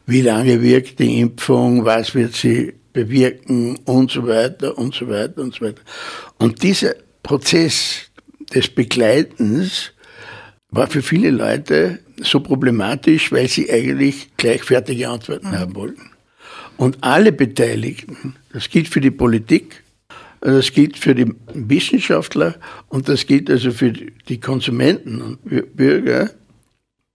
Wie 0.05 0.21
lange 0.21 0.61
wirkt 0.61 0.99
die 0.99 1.21
Impfung? 1.21 1.87
Was 1.87 2.15
wird 2.15 2.35
sie 2.35 2.75
bewirken? 2.93 3.79
Und 3.87 4.11
so 4.11 4.27
weiter 4.27 4.77
und 4.77 4.95
so 4.95 5.09
weiter 5.09 5.41
und 5.41 5.55
so 5.55 5.65
weiter. 5.65 5.81
Und 6.37 6.63
dieser 6.63 6.95
Prozess 7.23 8.11
des 8.55 8.69
Begleitens 8.69 9.93
war 10.71 10.89
für 10.89 11.01
viele 11.01 11.31
Leute 11.31 12.01
so 12.21 12.41
problematisch, 12.41 13.33
weil 13.33 13.49
sie 13.49 13.73
eigentlich 13.73 14.29
gleich 14.37 14.63
fertige 14.63 15.09
Antworten 15.09 15.49
mhm. 15.49 15.59
haben 15.59 15.75
wollten. 15.75 16.11
Und 16.77 16.99
alle 17.01 17.33
Beteiligten, 17.33 18.37
das 18.53 18.69
gilt 18.69 18.89
für 18.89 19.01
die 19.01 19.11
Politik, 19.11 19.83
das 20.41 20.73
gilt 20.73 20.97
für 20.97 21.15
die 21.15 21.33
Wissenschaftler 21.53 22.57
und 22.89 23.09
das 23.09 23.27
gilt 23.27 23.51
also 23.51 23.71
für 23.71 23.93
die 23.93 24.41
Konsumenten 24.41 25.21
und 25.21 25.77
Bürger, 25.77 26.31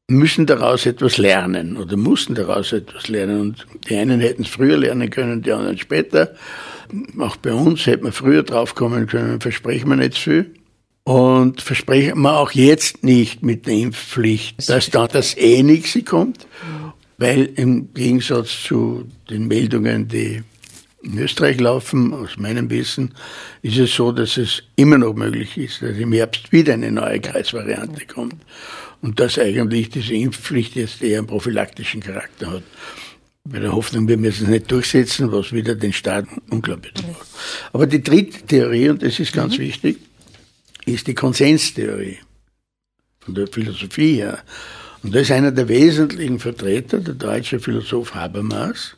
müssen 0.09 0.45
daraus 0.45 0.85
etwas 0.85 1.17
lernen 1.17 1.77
oder 1.77 1.97
mussten 1.97 2.35
daraus 2.35 2.73
etwas 2.73 3.07
lernen. 3.07 3.39
Und 3.39 3.67
die 3.89 3.95
einen 3.95 4.19
hätten 4.19 4.43
es 4.43 4.49
früher 4.49 4.77
lernen 4.77 5.09
können, 5.09 5.41
die 5.41 5.51
anderen 5.51 5.77
später. 5.77 6.33
Auch 7.17 7.37
bei 7.37 7.53
uns 7.53 7.85
hätte 7.85 8.03
man 8.03 8.11
früher 8.11 8.43
draufkommen 8.43 9.07
können, 9.07 9.39
versprechen 9.39 9.89
wir 9.89 9.95
nicht 9.95 10.17
viel. 10.17 10.53
Und 11.05 11.61
versprechen 11.61 12.21
wir 12.21 12.37
auch 12.37 12.51
jetzt 12.51 13.03
nicht 13.03 13.43
mit 13.43 13.65
der 13.65 13.73
Impfpflicht, 13.73 14.69
dass 14.69 14.89
da 14.89 15.07
das 15.07 15.35
eh 15.37 15.61
nichts 15.63 15.97
kommt, 16.05 16.47
weil 17.17 17.49
im 17.55 17.93
Gegensatz 17.93 18.63
zu 18.63 19.05
den 19.29 19.47
Meldungen, 19.47 20.07
die 20.07 20.43
in 21.03 21.17
Österreich 21.19 21.59
laufen, 21.59 22.13
aus 22.13 22.37
meinem 22.37 22.69
Wissen, 22.69 23.13
ist 23.61 23.77
es 23.77 23.93
so, 23.93 24.11
dass 24.11 24.37
es 24.37 24.63
immer 24.75 24.97
noch 24.97 25.13
möglich 25.13 25.57
ist, 25.57 25.81
dass 25.81 25.97
im 25.97 26.13
Herbst 26.13 26.51
wieder 26.51 26.73
eine 26.73 26.91
neue 26.91 27.19
Kreisvariante 27.19 28.05
kommt. 28.05 28.37
Und 29.01 29.19
dass 29.19 29.37
eigentlich 29.37 29.89
diese 29.89 30.13
Impfpflicht 30.13 30.75
jetzt 30.75 31.01
eher 31.01 31.19
einen 31.19 31.27
prophylaktischen 31.27 32.01
Charakter 32.01 32.51
hat. 32.51 32.63
Bei 33.43 33.59
der 33.59 33.73
Hoffnung, 33.73 34.07
wir 34.07 34.17
müssen 34.17 34.45
es 34.45 34.49
nicht 34.49 34.71
durchsetzen, 34.71 35.29
was 35.29 35.51
wieder 35.51 35.75
den 35.75 35.91
Staat 35.91 36.25
unglaublich 36.49 36.93
macht. 37.05 37.27
Aber 37.73 37.85
die 37.85 38.01
dritte 38.01 38.41
Theorie, 38.43 38.89
und 38.89 39.03
das 39.03 39.19
ist 39.19 39.33
ganz 39.33 39.57
mhm. 39.57 39.63
wichtig, 39.63 39.97
ist 40.85 41.07
die 41.07 41.13
Konsenstheorie 41.13 42.19
von 43.19 43.35
der 43.35 43.47
Philosophie 43.47 44.15
her. 44.15 44.41
Und 45.01 45.13
das 45.13 45.23
ist 45.23 45.31
einer 45.31 45.51
der 45.51 45.67
wesentlichen 45.67 46.39
Vertreter, 46.39 46.99
der 46.99 47.15
deutsche 47.15 47.59
Philosoph 47.59 48.15
Habermas, 48.15 48.95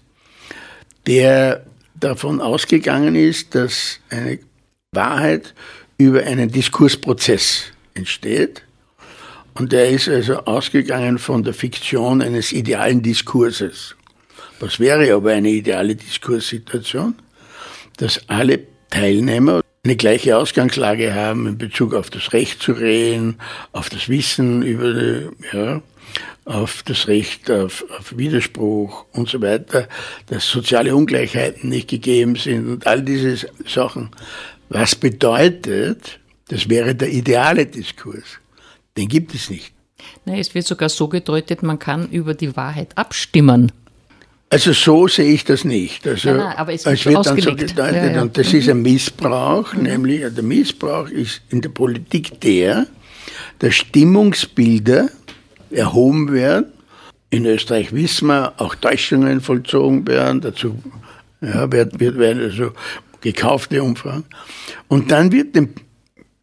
der 1.07 1.65
davon 1.99 2.41
ausgegangen 2.41 3.15
ist, 3.15 3.55
dass 3.55 3.99
eine 4.09 4.39
Wahrheit 4.91 5.53
über 5.97 6.23
einen 6.23 6.51
Diskursprozess 6.51 7.65
entsteht. 7.93 8.63
Und 9.53 9.71
er 9.71 9.89
ist 9.89 10.09
also 10.09 10.39
ausgegangen 10.39 11.17
von 11.17 11.43
der 11.43 11.53
Fiktion 11.53 12.21
eines 12.21 12.51
idealen 12.51 13.01
Diskurses. 13.01 13.95
Was 14.59 14.79
wäre 14.79 15.13
aber 15.13 15.31
eine 15.31 15.49
ideale 15.49 15.95
Diskurssituation? 15.95 17.15
Dass 17.97 18.27
alle 18.27 18.59
Teilnehmer 18.89 19.61
eine 19.85 19.95
gleiche 19.95 20.35
Ausgangslage 20.35 21.13
haben 21.13 21.47
in 21.47 21.57
Bezug 21.57 21.93
auf 21.93 22.09
das 22.09 22.33
Recht 22.33 22.61
zu 22.61 22.73
reden, 22.73 23.37
auf 23.71 23.89
das 23.89 24.09
Wissen 24.09 24.63
über 24.63 24.93
die, 24.93 25.29
ja, 25.53 25.81
auf 26.45 26.83
das 26.83 27.07
Recht 27.07 27.49
auf, 27.49 27.83
auf 27.97 28.15
Widerspruch 28.17 29.05
und 29.11 29.27
so 29.27 29.41
weiter, 29.41 29.87
dass 30.27 30.47
soziale 30.47 30.95
Ungleichheiten 30.95 31.69
nicht 31.69 31.89
gegeben 31.89 32.35
sind 32.35 32.67
und 32.67 32.87
all 32.87 33.01
diese 33.01 33.47
Sachen. 33.67 34.11
Was 34.69 34.95
bedeutet, 34.95 36.19
das 36.47 36.69
wäre 36.69 36.93
der 36.95 37.11
ideale 37.11 37.65
Diskurs. 37.65 38.39
Den 38.95 39.07
gibt 39.07 39.33
es 39.33 39.49
nicht. 39.49 39.73
Na, 40.25 40.37
es 40.37 40.53
wird 40.53 40.67
sogar 40.67 40.89
so 40.89 41.07
gedeutet, 41.07 41.63
man 41.63 41.79
kann 41.79 42.09
über 42.09 42.33
die 42.35 42.55
Wahrheit 42.55 42.95
abstimmen. 42.95 43.71
Also 44.49 44.73
so 44.73 45.07
sehe 45.07 45.33
ich 45.33 45.43
das 45.43 45.65
nicht. 45.65 46.07
Also 46.07 46.29
nein, 46.29 46.37
nein, 46.37 46.57
aber 46.57 46.73
es 46.73 46.85
wird, 46.85 46.95
es 46.95 47.05
wird 47.05 47.25
dann 47.25 47.41
so 47.41 47.55
gedeutet 47.55 47.77
ja, 47.77 48.11
ja. 48.11 48.21
und 48.21 48.37
das 48.37 48.53
mhm. 48.53 48.59
ist 48.59 48.69
ein 48.69 48.81
Missbrauch, 48.83 49.73
mhm. 49.73 49.83
nämlich 49.83 50.21
der 50.33 50.43
Missbrauch 50.43 51.09
ist 51.09 51.41
in 51.49 51.61
der 51.61 51.69
Politik 51.69 52.39
der, 52.41 52.87
dass 53.59 53.73
Stimmungsbilder 53.73 55.09
erhoben 55.75 56.31
werden. 56.31 56.65
In 57.29 57.45
Österreich 57.45 57.93
wissen 57.93 58.27
wir, 58.27 58.53
auch 58.57 58.75
Täuschungen 58.75 59.41
vollzogen 59.41 60.07
werden, 60.07 60.41
dazu 60.41 60.77
ja, 61.41 61.71
wird, 61.71 61.99
wird, 61.99 62.17
werden 62.17 62.43
also 62.43 62.71
gekaufte 63.21 63.83
Umfragen. 63.83 64.25
Und 64.87 65.11
dann 65.11 65.31
wird 65.31 65.55
dem 65.55 65.69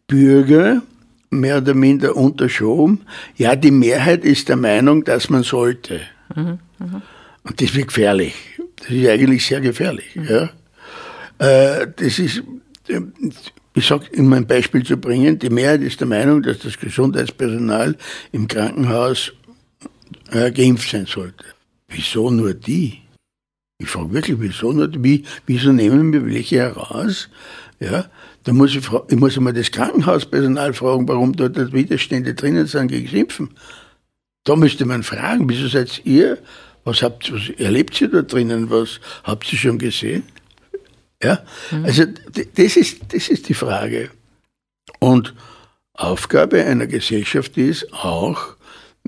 Bürger 0.06 0.82
mehr 1.30 1.58
oder 1.58 1.74
minder 1.74 2.14
unterschoben, 2.14 3.00
ja, 3.36 3.56
die 3.56 3.70
Mehrheit 3.70 4.24
ist 4.24 4.48
der 4.48 4.56
Meinung, 4.56 5.02
dass 5.04 5.30
man 5.30 5.42
sollte. 5.42 6.02
Mhm, 6.34 6.58
mh. 6.78 7.02
Und 7.44 7.60
das 7.60 7.74
wird 7.74 7.88
gefährlich. 7.88 8.34
Das 8.76 8.90
ist 8.90 9.08
eigentlich 9.08 9.46
sehr 9.46 9.60
gefährlich. 9.60 10.14
Mhm. 10.14 10.24
Ja. 10.28 10.50
Äh, 11.38 11.88
das 11.96 12.18
ist, 12.18 12.42
ich 13.74 13.86
sage, 13.86 14.06
um 14.16 14.32
ein 14.32 14.46
Beispiel 14.46 14.84
zu 14.84 14.96
bringen, 14.96 15.38
die 15.38 15.50
Mehrheit 15.50 15.80
ist 15.80 16.00
der 16.00 16.06
Meinung, 16.06 16.42
dass 16.42 16.58
das 16.58 16.78
Gesundheitspersonal 16.78 17.96
im 18.32 18.46
Krankenhaus 18.48 19.32
äh, 20.30 20.50
geimpft 20.50 20.90
sein 20.90 21.06
sollte. 21.06 21.44
Wieso 21.88 22.30
nur 22.30 22.54
die? 22.54 23.00
Ich 23.78 23.88
frage 23.88 24.12
wirklich, 24.12 24.36
wieso 24.40 24.72
nur 24.72 24.88
die? 24.88 25.02
Wie, 25.02 25.24
wieso 25.46 25.72
nehmen 25.72 26.12
wir 26.12 26.24
welche 26.26 26.58
heraus? 26.58 27.28
Ja, 27.80 28.06
da 28.44 28.52
muss 28.52 28.76
ich, 28.76 28.84
ich 29.08 29.16
muss 29.16 29.36
einmal 29.36 29.52
das 29.54 29.70
Krankenhauspersonal 29.70 30.72
fragen, 30.74 31.08
warum 31.08 31.34
dort 31.34 31.72
Widerstände 31.72 32.34
drinnen 32.34 32.66
sind 32.66 32.88
gegen 32.88 33.06
das 33.06 33.14
Impfen. 33.14 33.50
Da 34.44 34.56
müsste 34.56 34.84
man 34.84 35.02
fragen, 35.02 35.48
wieso 35.48 35.68
seid 35.68 36.02
ihr 36.04 36.38
was 36.84 37.02
habt 37.02 37.32
was 37.32 37.48
erlebt 37.58 38.00
ihr 38.00 38.08
da 38.08 38.22
drinnen? 38.22 38.70
Was 38.70 39.00
habt 39.24 39.52
ihr 39.52 39.58
schon 39.58 39.78
gesehen? 39.78 40.24
Ja, 41.22 41.44
mhm. 41.70 41.84
also 41.84 42.04
das 42.54 42.76
ist, 42.76 42.98
das 43.08 43.28
ist 43.28 43.48
die 43.48 43.54
Frage. 43.54 44.10
Und 44.98 45.34
Aufgabe 45.94 46.64
einer 46.64 46.86
Gesellschaft 46.86 47.56
ist 47.56 47.92
auch, 47.92 48.56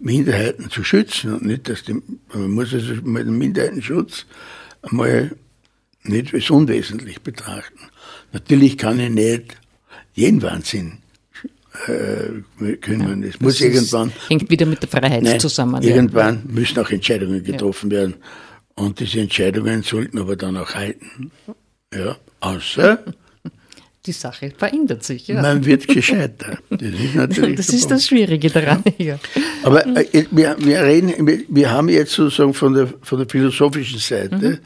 Minderheiten 0.00 0.70
zu 0.70 0.84
schützen 0.84 1.34
und 1.34 1.46
nicht, 1.46 1.68
dass 1.68 1.84
die, 1.84 1.94
man 2.32 2.50
muss 2.50 2.74
also 2.74 2.94
mal 3.02 3.24
den 3.24 3.38
Minderheitenschutz 3.38 4.26
einmal 4.82 5.36
nicht 6.02 6.34
als 6.34 6.50
unwesentlich 6.50 7.22
betrachten. 7.22 7.78
Natürlich 8.32 8.76
kann 8.76 9.00
ich 9.00 9.10
nicht 9.10 9.56
jeden 10.12 10.42
Wahnsinn 10.42 10.98
äh, 11.86 12.74
können. 12.76 13.22
Ja, 13.22 13.28
es 13.28 13.40
muss 13.40 13.60
irgendwann. 13.60 14.12
Hängt 14.28 14.50
wieder 14.50 14.66
mit 14.66 14.82
der 14.82 14.88
Freiheit 14.88 15.22
nein, 15.22 15.40
zusammen. 15.40 15.82
Irgendwann 15.82 16.42
ja. 16.46 16.52
müssen 16.52 16.78
auch 16.78 16.90
Entscheidungen 16.90 17.42
getroffen 17.42 17.90
ja. 17.90 17.98
werden. 17.98 18.14
Und 18.74 18.98
diese 19.00 19.20
Entscheidungen 19.20 19.82
sollten 19.82 20.18
aber 20.18 20.36
dann 20.36 20.56
auch 20.56 20.74
halten. 20.74 21.30
Ja, 21.96 22.16
außer. 22.40 22.98
Die 24.06 24.12
Sache 24.12 24.52
verändert 24.56 25.02
sich, 25.02 25.28
ja. 25.28 25.40
Man 25.40 25.64
wird 25.64 25.88
gescheiter. 25.88 26.58
Das 26.68 26.82
ist 26.82 27.14
natürlich. 27.14 27.56
Das 27.56 27.68
ist 27.70 27.90
das 27.90 28.06
Schwierige 28.06 28.50
daran, 28.50 28.82
ja. 28.98 29.18
Aber 29.62 29.86
äh, 29.86 30.26
wir, 30.30 30.56
wir 30.58 30.82
reden, 30.82 31.26
wir, 31.26 31.40
wir 31.48 31.70
haben 31.70 31.88
jetzt 31.88 32.12
sozusagen 32.12 32.52
von 32.52 32.74
der, 32.74 32.88
von 33.00 33.18
der 33.18 33.28
philosophischen 33.28 33.98
Seite 33.98 34.36
mhm 34.36 34.58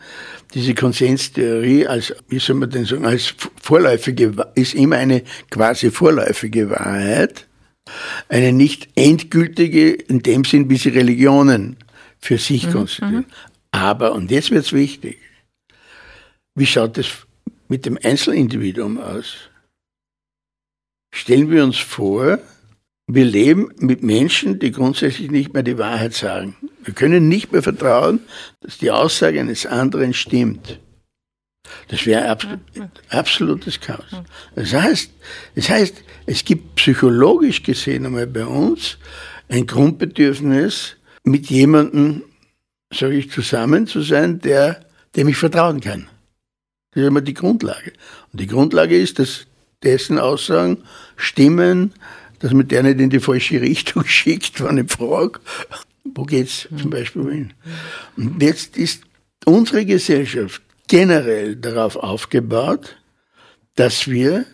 diese 0.55 0.75
Konsenstheorie 0.75 1.87
als, 1.87 2.15
wie 2.29 2.39
soll 2.39 2.57
man 2.57 2.71
denn 2.71 2.85
sagen, 2.85 3.05
als 3.05 3.35
vorläufige, 3.61 4.33
ist 4.55 4.75
immer 4.75 4.97
eine 4.97 5.23
quasi 5.51 5.91
vorläufige 5.91 6.71
Wahrheit, 6.71 7.47
eine 8.29 8.53
nicht 8.53 8.89
endgültige, 8.95 9.93
in 9.93 10.21
dem 10.23 10.45
Sinn, 10.45 10.71
wie 10.71 10.77
sie 10.77 10.91
Religionen 10.91 11.77
für 12.19 12.39
sich 12.39 12.67
mhm. 12.67 12.73
konstituieren. 12.73 13.17
Mhm. 13.19 13.25
Aber, 13.71 14.13
und 14.13 14.31
jetzt 14.31 14.51
wird's 14.51 14.73
wichtig, 14.73 15.19
wie 16.59 16.67
schaut 16.67 16.99
es 16.99 17.09
mit 17.69 17.87
dem 17.87 17.99
Einzelindividuum 18.03 18.99
aus? 18.99 19.51
Stellen 21.15 21.51
wir 21.51 21.65
uns 21.65 21.79
vor, 21.79 22.39
wir 23.07 23.25
leben 23.25 23.71
mit 23.79 24.03
Menschen, 24.03 24.59
die 24.59 24.71
grundsätzlich 24.71 25.31
nicht 25.31 25.55
mehr 25.55 25.63
die 25.63 25.79
Wahrheit 25.79 26.15
sagen. 26.15 26.57
Wir 26.85 26.93
können 26.93 27.29
nicht 27.29 27.53
mehr 27.53 27.63
vertrauen, 27.63 28.21
dass 28.61 28.79
die 28.79 28.91
Aussage 28.91 29.41
eines 29.41 29.65
anderen 29.65 30.13
stimmt. 30.13 30.81
Das 31.89 32.07
wäre 32.07 32.29
absolut, 32.29 32.61
absolutes 33.09 33.81
Chaos. 33.81 34.11
Das 34.55 34.73
heißt, 34.73 35.11
das 35.55 35.69
heißt, 35.69 35.95
es 36.27 36.45
gibt 36.45 36.77
psychologisch 36.77 37.63
gesehen 37.63 38.07
einmal 38.07 38.27
bei 38.27 38.45
uns 38.45 38.99
ein 39.49 39.67
Grundbedürfnis, 39.67 40.97
mit 41.25 41.49
jemandem 41.51 42.23
sage 42.93 43.17
ich, 43.17 43.31
zusammen 43.31 43.87
zu 43.87 44.03
sein, 44.03 44.41
der, 44.41 44.85
dem 45.17 45.29
ich 45.29 45.37
vertrauen 45.37 45.81
kann. 45.81 46.09
Das 46.99 47.05
ist 47.05 47.09
immer 47.11 47.21
die 47.21 47.35
Grundlage. 47.35 47.93
Und 48.33 48.41
die 48.41 48.49
Grundlage 48.49 49.01
ist, 49.01 49.21
dass 49.21 49.47
dessen 49.85 50.19
Aussagen 50.19 50.83
stimmen, 51.17 51.93
dass 52.41 52.53
man 52.53 52.67
der 52.67 52.83
nicht 52.83 52.99
in 52.99 53.09
die 53.09 53.21
falsche 53.21 53.61
Richtung 53.61 54.05
schickt, 54.05 54.61
wenn 54.65 54.79
ich 54.79 54.91
frage, 54.91 55.39
wo 56.03 56.25
geht's 56.25 56.67
zum 56.77 56.91
Beispiel 56.91 57.31
hin? 57.31 57.53
Und 58.17 58.43
jetzt 58.43 58.77
ist 58.77 59.05
unsere 59.45 59.87
Gesellschaft 59.87 60.61
generell 60.89 61.55
darauf 61.55 61.95
aufgebaut, 61.95 62.97
dass 63.77 64.09
wir 64.09 64.45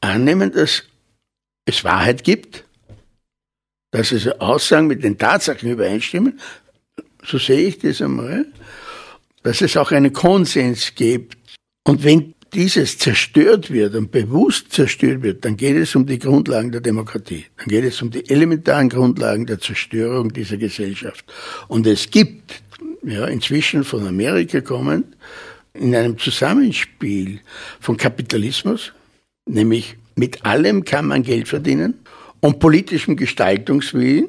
annehmen, 0.00 0.50
dass 0.50 0.84
es 1.66 1.84
Wahrheit 1.84 2.24
gibt, 2.24 2.64
dass 3.90 4.12
es 4.12 4.28
Aussagen 4.40 4.86
mit 4.86 5.04
den 5.04 5.18
Tatsachen 5.18 5.70
übereinstimmen, 5.70 6.40
so 7.22 7.36
sehe 7.36 7.68
ich 7.68 7.80
das 7.80 8.00
einmal, 8.00 8.46
dass 9.44 9.60
es 9.60 9.76
auch 9.76 9.92
einen 9.92 10.12
Konsens 10.12 10.94
gibt. 10.96 11.38
Und 11.86 12.02
wenn 12.02 12.34
dieses 12.52 12.98
zerstört 12.98 13.70
wird 13.70 13.94
und 13.94 14.10
bewusst 14.10 14.72
zerstört 14.72 15.22
wird, 15.22 15.44
dann 15.44 15.56
geht 15.56 15.76
es 15.76 15.94
um 15.94 16.06
die 16.06 16.18
Grundlagen 16.18 16.72
der 16.72 16.80
Demokratie. 16.80 17.44
Dann 17.58 17.66
geht 17.66 17.84
es 17.84 18.00
um 18.00 18.10
die 18.10 18.28
elementaren 18.28 18.88
Grundlagen 18.88 19.46
der 19.46 19.60
Zerstörung 19.60 20.32
dieser 20.32 20.56
Gesellschaft. 20.56 21.24
Und 21.68 21.86
es 21.86 22.10
gibt, 22.10 22.62
ja, 23.02 23.26
inzwischen 23.26 23.84
von 23.84 24.06
Amerika 24.06 24.60
kommend, 24.60 25.16
in 25.74 25.94
einem 25.94 26.16
Zusammenspiel 26.18 27.40
von 27.80 27.96
Kapitalismus, 27.96 28.92
nämlich 29.46 29.96
mit 30.14 30.44
allem 30.44 30.84
kann 30.84 31.06
man 31.06 31.22
Geld 31.22 31.48
verdienen, 31.48 31.94
und 32.40 32.60
politischem 32.60 33.16
Gestaltungswillen, 33.16 34.28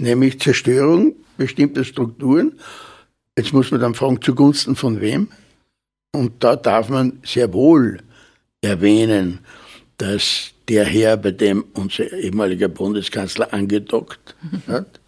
nämlich 0.00 0.40
Zerstörung 0.40 1.14
bestimmter 1.36 1.84
Strukturen. 1.84 2.52
Jetzt 3.38 3.52
muss 3.52 3.70
man 3.70 3.80
dann 3.80 3.94
fragen, 3.94 4.20
zugunsten 4.20 4.74
von 4.74 5.00
wem? 5.00 5.28
Und 6.12 6.42
da 6.42 6.56
darf 6.56 6.88
man 6.88 7.20
sehr 7.24 7.52
wohl 7.52 8.00
erwähnen, 8.62 9.38
dass 9.96 10.50
der 10.66 10.84
Herr, 10.84 11.16
bei 11.16 11.30
dem 11.30 11.64
unser 11.74 12.12
ehemaliger 12.12 12.66
Bundeskanzler 12.66 13.54
angedockt 13.54 14.34
hat, 14.66 14.98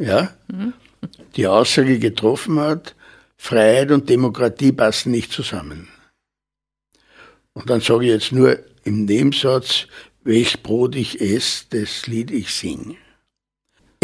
ja, 0.00 0.34
die 1.36 1.46
Aussage 1.46 1.98
getroffen 1.98 2.58
hat, 2.58 2.94
Freiheit 3.36 3.90
und 3.90 4.08
Demokratie 4.08 4.72
passen 4.72 5.10
nicht 5.10 5.30
zusammen. 5.30 5.88
Und 7.52 7.68
dann 7.68 7.82
sage 7.82 8.06
ich 8.06 8.12
jetzt 8.12 8.32
nur 8.32 8.58
im 8.84 9.04
Nebensatz, 9.04 9.88
welches 10.24 10.56
Brot 10.56 10.96
ich 10.96 11.20
esse, 11.20 11.66
das 11.68 12.06
Lied 12.06 12.30
ich 12.30 12.54
sing. 12.54 12.96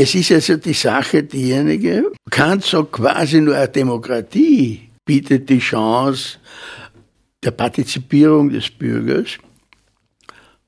Es 0.03 0.17
ist 0.17 0.33
also 0.33 0.57
die 0.57 0.73
Sache 0.73 1.23
diejenige, 1.23 2.11
Kant 2.29 2.65
sagt 2.65 2.91
quasi 2.91 3.41
nur 3.41 3.55
eine 3.55 3.69
Demokratie 3.69 4.91
bietet 5.05 5.49
die 5.49 5.61
Chance 5.61 6.39
der 7.45 7.53
Partizipierung 7.53 8.51
des 8.51 8.69
Bürgers, 8.69 9.39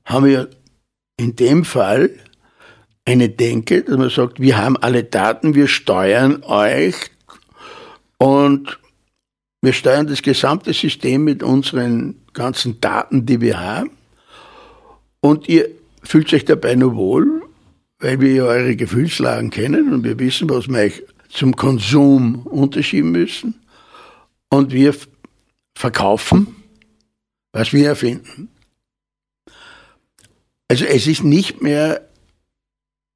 haben 0.05 0.27
wir 0.27 0.49
in 1.17 1.35
dem 1.35 1.65
Fall 1.65 2.11
eine 3.03 3.27
Denke, 3.27 3.83
dass 3.83 3.97
man 3.97 4.09
sagt, 4.09 4.39
wir 4.39 4.57
haben 4.57 4.77
alle 4.77 5.03
Daten, 5.03 5.53
wir 5.53 5.67
steuern 5.67 6.41
euch 6.43 6.95
und 8.17 8.79
wir 9.61 9.73
steuern 9.73 10.07
das 10.07 10.21
gesamte 10.21 10.71
System 10.71 11.25
mit 11.25 11.43
unseren 11.43 12.21
ganzen 12.31 12.79
Daten, 12.79 13.25
die 13.25 13.41
wir 13.41 13.59
haben. 13.59 13.91
Und 15.19 15.49
ihr 15.49 15.67
fühlt 16.03 16.33
euch 16.33 16.45
dabei 16.45 16.75
nur 16.75 16.95
wohl, 16.95 17.44
weil 18.05 18.21
wir 18.21 18.33
ja 18.33 18.43
eure 18.43 18.75
Gefühlslagen 18.75 19.49
kennen 19.49 19.91
und 19.91 20.03
wir 20.03 20.19
wissen, 20.19 20.47
was 20.47 20.67
wir 20.67 20.77
euch 20.77 21.01
zum 21.27 21.55
Konsum 21.55 22.45
unterschieben 22.45 23.11
müssen 23.11 23.55
und 24.49 24.71
wir 24.71 24.93
verkaufen, 25.75 26.55
was 27.51 27.73
wir 27.73 27.87
erfinden. 27.87 28.49
Also 30.67 30.85
es 30.85 31.07
ist 31.07 31.23
nicht 31.23 31.63
mehr 31.63 32.07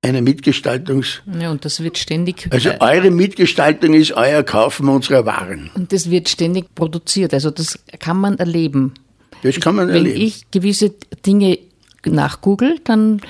eine 0.01 0.23
Mitgestaltungs... 0.23 1.21
Ja, 1.39 1.51
und 1.51 1.65
das 1.65 1.83
wird 1.83 1.99
ständig... 1.99 2.47
Also 2.49 2.71
eure 2.79 3.11
Mitgestaltung 3.11 3.93
ist 3.93 4.13
euer 4.13 4.41
Kaufen 4.41 4.89
unserer 4.89 5.23
Waren. 5.23 5.69
Und 5.75 5.93
das 5.93 6.09
wird 6.09 6.29
ständig 6.29 6.73
produziert, 6.73 7.35
also 7.35 7.51
das 7.51 7.77
kann 7.99 8.17
man 8.17 8.39
erleben. 8.39 8.95
Das 9.43 9.59
kann 9.59 9.75
man 9.75 9.89
Wenn 9.89 9.97
erleben. 9.97 10.15
Wenn 10.15 10.25
ich 10.25 10.49
gewisse 10.49 10.95
Dinge 11.23 11.59
nachgoogle, 12.05 12.79
dann 12.83 13.21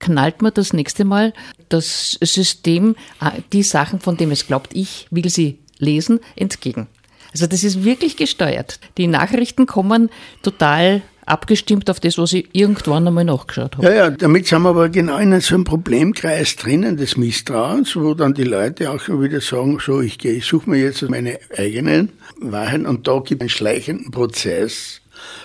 knallt 0.00 0.42
mir 0.42 0.50
das 0.50 0.72
nächste 0.72 1.04
Mal 1.04 1.32
das 1.68 2.18
System 2.20 2.96
ah, 3.20 3.32
die 3.52 3.62
Sachen, 3.62 4.00
von 4.00 4.16
denen 4.16 4.32
es 4.32 4.46
glaubt, 4.46 4.70
ich 4.74 5.06
will 5.10 5.28
sie 5.30 5.58
lesen, 5.78 6.20
entgegen. 6.36 6.88
Also 7.32 7.46
das 7.46 7.62
ist 7.62 7.84
wirklich 7.84 8.16
gesteuert. 8.16 8.80
Die 8.98 9.06
Nachrichten 9.06 9.66
kommen 9.66 10.10
total 10.42 11.02
abgestimmt 11.26 11.88
auf 11.88 12.00
das, 12.00 12.18
was 12.18 12.32
ich 12.32 12.48
irgendwann 12.52 13.06
einmal 13.06 13.24
nachgeschaut 13.24 13.76
habe. 13.76 13.86
Ja, 13.86 13.94
ja, 13.94 14.10
damit 14.10 14.48
sind 14.48 14.62
wir 14.62 14.70
aber 14.70 14.88
genau 14.88 15.18
in 15.18 15.40
so 15.40 15.54
einem 15.54 15.64
Problemkreis 15.64 16.56
drinnen 16.56 16.96
des 16.96 17.16
Misstrauens, 17.16 17.94
wo 17.94 18.14
dann 18.14 18.34
die 18.34 18.44
Leute 18.44 18.90
auch 18.90 19.00
schon 19.00 19.22
wieder 19.22 19.40
sagen, 19.40 19.78
so, 19.80 20.00
ich 20.00 20.18
gehe, 20.18 20.32
ich 20.32 20.46
suche 20.46 20.68
mir 20.68 20.80
jetzt 20.80 21.08
meine 21.08 21.38
eigenen 21.56 22.10
Wahrheiten 22.40 22.86
und 22.86 23.06
da 23.06 23.20
gibt 23.20 23.40
es 23.40 23.40
einen 23.42 23.50
schleichenden 23.50 24.10
Prozess, 24.10 25.00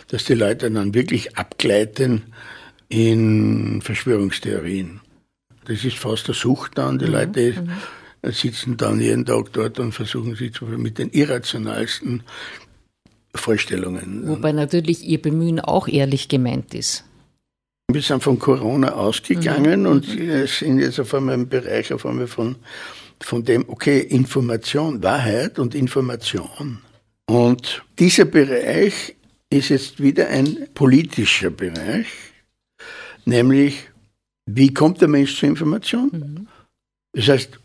dass 0.07 0.23
die 0.25 0.33
Leute 0.33 0.71
dann 0.71 0.95
wirklich 0.95 1.37
abgleiten 1.37 2.23
in 2.89 3.81
Verschwörungstheorien. 3.81 5.01
Das 5.65 5.83
ist 5.83 5.97
fast 5.97 6.27
eine 6.27 6.35
Sucht 6.35 6.77
dann, 6.77 6.99
die 6.99 7.05
mhm. 7.05 7.11
Leute 7.11 7.53
mhm. 7.61 8.31
sitzen 8.31 8.77
dann 8.77 8.99
jeden 8.99 9.25
Tag 9.25 9.51
dort 9.53 9.79
und 9.79 9.91
versuchen 9.91 10.35
sich 10.35 10.53
zu, 10.53 10.65
mit 10.65 10.97
den 10.97 11.09
irrationalsten 11.09 12.23
Vorstellungen. 13.33 14.27
Wobei 14.27 14.51
natürlich 14.51 15.03
Ihr 15.03 15.21
Bemühen 15.21 15.59
auch 15.59 15.87
ehrlich 15.87 16.29
gemeint 16.29 16.73
ist. 16.73 17.03
Wir 17.91 18.01
sind 18.01 18.23
von 18.23 18.39
Corona 18.39 18.93
ausgegangen 18.93 19.81
mhm. 19.81 19.87
und 19.87 20.05
sind 20.05 20.79
jetzt 20.79 20.99
auf 20.99 21.13
einmal 21.13 21.35
im 21.35 21.49
Bereich 21.49 21.93
auf 21.93 22.05
einmal 22.05 22.27
von, 22.27 22.55
von 23.21 23.43
dem, 23.43 23.65
okay, 23.67 23.99
Information, 23.99 25.03
Wahrheit 25.03 25.59
und 25.59 25.75
Information. 25.75 26.79
Und 27.27 27.83
dieser 27.99 28.25
Bereich 28.25 29.15
ist 29.49 29.69
jetzt 29.69 30.01
wieder 30.01 30.29
ein 30.29 30.67
politischer 30.73 31.49
Bereich, 31.49 32.07
nämlich 33.25 33.89
wie 34.45 34.73
kommt 34.73 35.01
der 35.01 35.07
Mensch 35.07 35.39
zur 35.39 35.49
Information? 35.49 36.09
Mhm. 36.13 36.47
Das 37.13 37.27
heißt, 37.29 37.59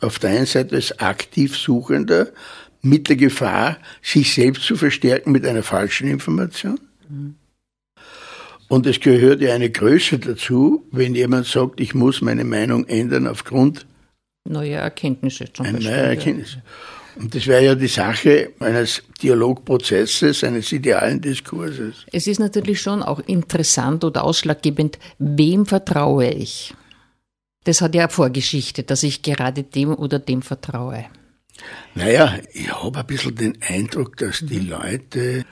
auf 0.00 0.18
der 0.18 0.30
einen 0.30 0.46
Seite 0.46 0.74
als 0.74 0.98
aktiv 0.98 1.56
Suchender 1.56 2.28
mit 2.82 3.08
der 3.08 3.16
Gefahr, 3.16 3.78
sich 4.02 4.32
selbst 4.32 4.62
zu 4.62 4.76
verstärken 4.76 5.32
mit 5.32 5.44
einer 5.44 5.62
falschen 5.62 6.08
Information. 6.08 6.80
Mhm. 7.08 7.36
Und 8.68 8.86
es 8.86 8.98
gehört 8.98 9.40
ja 9.40 9.54
eine 9.54 9.70
Größe 9.70 10.18
dazu, 10.18 10.84
wenn 10.90 11.14
jemand 11.14 11.46
sagt, 11.46 11.80
ich 11.80 11.94
muss 11.94 12.20
meine 12.20 12.44
Meinung 12.44 12.86
ändern 12.86 13.28
aufgrund 13.28 13.86
neuer 14.48 14.80
Erkenntnisse. 14.80 15.52
Zum 15.52 15.66
Beispiel, 15.66 15.90
neuer 15.90 15.96
Erkenntnisse. 15.96 16.62
Und 17.18 17.34
das 17.34 17.46
wäre 17.46 17.64
ja 17.64 17.74
die 17.74 17.86
Sache 17.88 18.52
eines 18.60 19.02
Dialogprozesses, 19.22 20.44
eines 20.44 20.70
idealen 20.72 21.20
Diskurses. 21.20 22.04
Es 22.12 22.26
ist 22.26 22.38
natürlich 22.38 22.80
schon 22.80 23.02
auch 23.02 23.20
interessant 23.20 24.04
oder 24.04 24.24
ausschlaggebend, 24.24 24.98
wem 25.18 25.64
vertraue 25.64 26.28
ich? 26.28 26.74
Das 27.64 27.80
hat 27.80 27.94
ja 27.94 28.02
eine 28.02 28.10
Vorgeschichte, 28.10 28.82
dass 28.82 29.02
ich 29.02 29.22
gerade 29.22 29.62
dem 29.62 29.94
oder 29.94 30.18
dem 30.18 30.42
vertraue. 30.42 31.06
Naja, 31.94 32.38
ich 32.52 32.70
habe 32.70 32.98
ein 32.98 33.06
bisschen 33.06 33.34
den 33.34 33.58
Eindruck, 33.62 34.18
dass 34.18 34.40
die 34.40 34.60
mhm. 34.60 34.68
Leute 34.68 35.44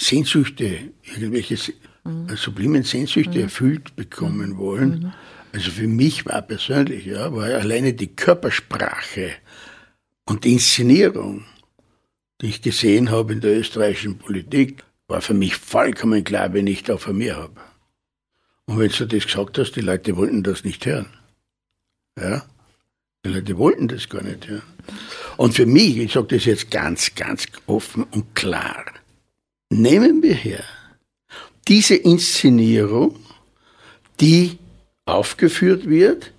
Sehnsüchte, 0.00 0.78
irgendwelche 1.14 1.56
mhm. 2.04 2.28
sublimen 2.36 2.84
Sehnsüchte 2.84 3.38
mhm. 3.38 3.44
erfüllt 3.44 3.96
bekommen 3.96 4.58
wollen. 4.58 4.90
Mhm. 4.90 5.12
Also 5.52 5.72
für 5.72 5.88
mich 5.88 6.24
war 6.26 6.42
persönlich, 6.42 7.06
ja, 7.06 7.34
war 7.34 7.46
alleine 7.46 7.92
die 7.92 8.14
Körpersprache 8.14 9.32
und 10.30 10.44
die 10.44 10.52
Inszenierung, 10.52 11.44
die 12.40 12.46
ich 12.46 12.62
gesehen 12.62 13.10
habe 13.10 13.32
in 13.32 13.40
der 13.40 13.58
österreichischen 13.58 14.16
Politik, 14.16 14.84
war 15.08 15.22
für 15.22 15.34
mich 15.34 15.56
vollkommen 15.56 16.22
klar, 16.22 16.52
wenn 16.52 16.68
ich 16.68 16.84
da 16.84 16.98
vor 16.98 17.12
mir 17.12 17.36
habe. 17.36 17.60
Und 18.66 18.78
wenn 18.78 18.92
du 18.92 19.06
das 19.06 19.24
gesagt 19.26 19.58
hast, 19.58 19.72
die 19.72 19.80
Leute 19.80 20.16
wollten 20.16 20.44
das 20.44 20.62
nicht 20.62 20.86
hören. 20.86 21.10
Ja? 22.16 22.44
Die 23.24 23.30
Leute 23.30 23.58
wollten 23.58 23.88
das 23.88 24.08
gar 24.08 24.22
nicht 24.22 24.46
hören. 24.46 24.62
Und 25.36 25.54
für 25.54 25.66
mich, 25.66 25.96
ich 25.96 26.12
sage 26.12 26.36
das 26.36 26.44
jetzt 26.44 26.70
ganz, 26.70 27.12
ganz 27.16 27.48
offen 27.66 28.04
und 28.04 28.32
klar, 28.36 28.84
nehmen 29.68 30.22
wir 30.22 30.34
her 30.34 30.62
diese 31.66 31.96
Inszenierung, 31.96 33.18
die 34.20 34.58
aufgeführt 35.06 35.88
wird 35.88 36.32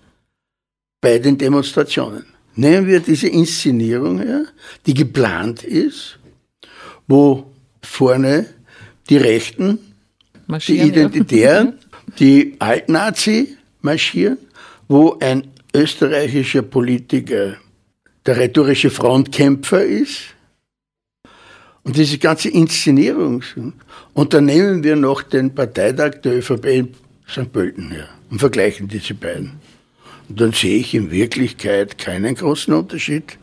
bei 1.01 1.19
den 1.19 1.37
Demonstrationen. 1.37 2.30
Nehmen 2.55 2.87
wir 2.87 2.99
diese 2.99 3.27
Inszenierung 3.27 4.19
her, 4.19 4.45
die 4.85 4.93
geplant 4.93 5.63
ist, 5.63 6.19
wo 7.07 7.51
vorne 7.81 8.47
die 9.09 9.17
Rechten, 9.17 9.79
die 10.67 10.79
Identitären, 10.79 11.67
ja. 11.67 12.13
die 12.19 12.55
Altnazi 12.59 13.57
marschieren, 13.81 14.37
wo 14.87 15.17
ein 15.19 15.47
österreichischer 15.73 16.61
Politiker 16.61 17.57
der 18.25 18.37
rhetorische 18.37 18.89
Frontkämpfer 18.89 19.83
ist. 19.83 20.35
Und 21.83 21.97
diese 21.97 22.19
ganze 22.19 22.49
Inszenierung. 22.49 23.43
Und 24.13 24.33
dann 24.33 24.45
nehmen 24.45 24.83
wir 24.83 24.95
noch 24.95 25.23
den 25.23 25.55
Parteitag 25.55 26.21
der 26.21 26.37
ÖVP 26.37 26.65
in 26.65 26.93
St. 27.27 27.51
Pölten 27.51 27.89
her 27.91 28.07
und 28.29 28.39
vergleichen 28.39 28.87
diese 28.87 29.15
beiden. 29.15 29.53
Und 30.31 30.39
dann 30.39 30.53
sehe 30.53 30.77
ich 30.77 30.93
in 30.93 31.11
Wirklichkeit 31.11 31.97
keinen 31.97 32.35
großen 32.35 32.73
Unterschied. 32.73 33.37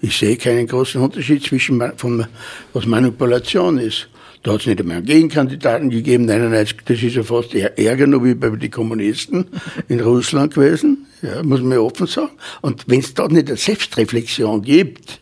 Ich 0.00 0.16
sehe 0.16 0.38
keinen 0.38 0.66
großen 0.66 0.98
Unterschied 0.98 1.42
zwischen, 1.44 1.78
von, 1.98 2.26
was 2.72 2.86
Manipulation 2.86 3.76
ist. 3.76 4.08
Da 4.42 4.54
hat 4.54 4.60
es 4.60 4.66
nicht 4.66 4.80
einmal 4.80 4.96
einen 4.96 5.04
Gegenkandidaten 5.04 5.90
gegeben. 5.90 6.24
Nein, 6.24 6.50
nein, 6.50 6.66
das 6.86 7.02
ist 7.02 7.16
ja 7.16 7.22
fast 7.22 7.54
ärger 7.54 8.06
nur 8.06 8.24
wie 8.24 8.32
bei 8.32 8.48
den 8.48 8.70
Kommunisten 8.70 9.44
in 9.88 10.00
Russland 10.00 10.54
gewesen. 10.54 11.06
Ja, 11.20 11.42
muss 11.42 11.60
man 11.60 11.72
ja 11.72 11.80
offen 11.80 12.06
sagen. 12.06 12.32
Und 12.62 12.88
wenn 12.88 13.00
es 13.00 13.12
dort 13.12 13.32
nicht 13.32 13.48
eine 13.48 13.58
Selbstreflexion 13.58 14.62
gibt, 14.62 15.20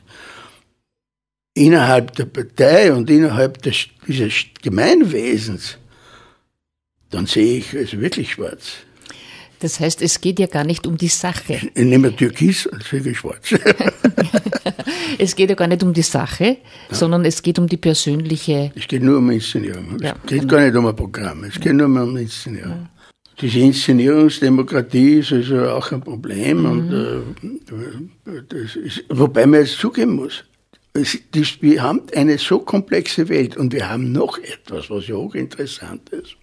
innerhalb 1.55 2.15
der 2.15 2.27
Partei 2.27 2.93
und 2.93 3.11
innerhalb 3.11 3.61
des, 3.63 3.87
dieses 4.07 4.45
Gemeinwesens, 4.63 5.77
dann 7.11 7.27
sehe 7.27 7.59
ich 7.59 7.75
es 7.75 7.99
wirklich 7.99 8.31
schwarz. 8.31 8.84
Das 9.64 9.81
heißt, 9.81 10.03
es 10.03 10.20
geht 10.20 10.38
ja 10.38 10.46
gar 10.46 10.64
nicht 10.64 10.87
um 10.87 10.98
die 10.98 11.09
Sache. 11.09 11.55
Ich 11.55 11.85
nehme 11.87 12.14
Türkis, 12.14 12.68
sehe 12.90 13.00
ich 13.00 13.16
schwarz. 13.16 13.55
es 15.18 15.35
geht 15.35 15.48
ja 15.48 15.57
gar 15.57 15.68
nicht 15.68 15.83
um 15.83 15.94
die 15.94 16.03
Sache, 16.03 16.44
ja. 16.44 16.94
sondern 16.94 17.24
es 17.24 17.40
geht 17.40 17.59
um 17.59 17.66
die 17.66 17.79
persönliche. 17.79 18.72
Es 18.74 18.87
geht 18.87 19.03
nur 19.03 19.16
um 19.16 19.31
Inszenierung. 19.31 19.96
Ja, 20.03 20.16
es 20.22 20.29
geht 20.29 20.40
genau. 20.40 20.53
gar 20.53 20.66
nicht 20.66 20.77
um 20.77 20.85
ein 20.85 20.94
Programm. 20.94 21.44
Es 21.44 21.59
geht 21.59 21.72
nur 21.72 21.87
um 21.87 22.14
Inszenierung. 22.14 22.72
Ja. 22.72 22.90
Diese 23.40 23.59
Inszenierungsdemokratie 23.61 25.20
ist 25.20 25.33
also 25.33 25.66
auch 25.70 25.90
ein 25.92 26.03
Problem. 26.03 26.59
Mhm. 26.59 26.66
Und, 28.27 28.53
äh, 28.53 28.85
ist, 28.85 29.03
wobei 29.09 29.46
man 29.46 29.61
jetzt 29.61 29.79
zugeben 29.79 30.16
muss, 30.16 30.44
es, 30.92 31.18
das, 31.31 31.62
wir 31.62 31.83
haben 31.83 32.03
eine 32.14 32.37
so 32.37 32.59
komplexe 32.59 33.31
Welt 33.31 33.57
und 33.57 33.72
wir 33.72 33.88
haben 33.88 34.12
noch 34.12 34.37
etwas, 34.37 34.90
was 34.90 35.09
ja 35.09 35.14
hochinteressant 35.14 36.11
ist. 36.11 36.37